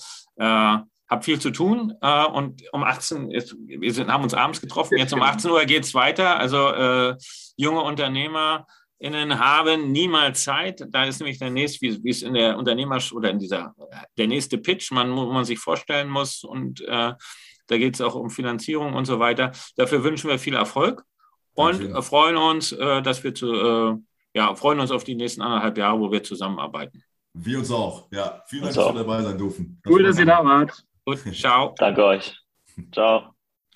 [1.10, 4.98] habt viel zu tun äh, und um 18, ist, wir sind, haben uns abends getroffen,
[4.98, 6.40] jetzt um 18 Uhr geht es weiter.
[6.40, 7.16] Also äh,
[7.58, 8.66] junge Unternehmer,
[9.02, 10.86] Innen haben niemals Zeit.
[10.90, 13.74] Da ist nämlich der nächste, wie, wie es in der Unternehmer oder in dieser
[14.18, 17.14] der nächste Pitch, man, wo man sich vorstellen muss und äh,
[17.68, 19.52] da geht es auch um Finanzierung und so weiter.
[19.78, 21.06] Dafür wünschen wir viel Erfolg
[21.54, 22.02] und Danke.
[22.02, 23.96] freuen uns, äh, dass wir zu, äh,
[24.34, 27.04] ja, freuen uns auf die nächsten anderthalb Jahre, wo wir zusammenarbeiten.
[27.34, 28.08] Wir uns auch.
[28.12, 29.80] Ja, vielen Dank, dass wir dabei sein durften.
[29.84, 30.84] Das cool, dass ihr da wart.
[31.10, 31.74] Gut, ciao.
[31.80, 32.38] Danke euch.
[32.92, 33.39] Ciao.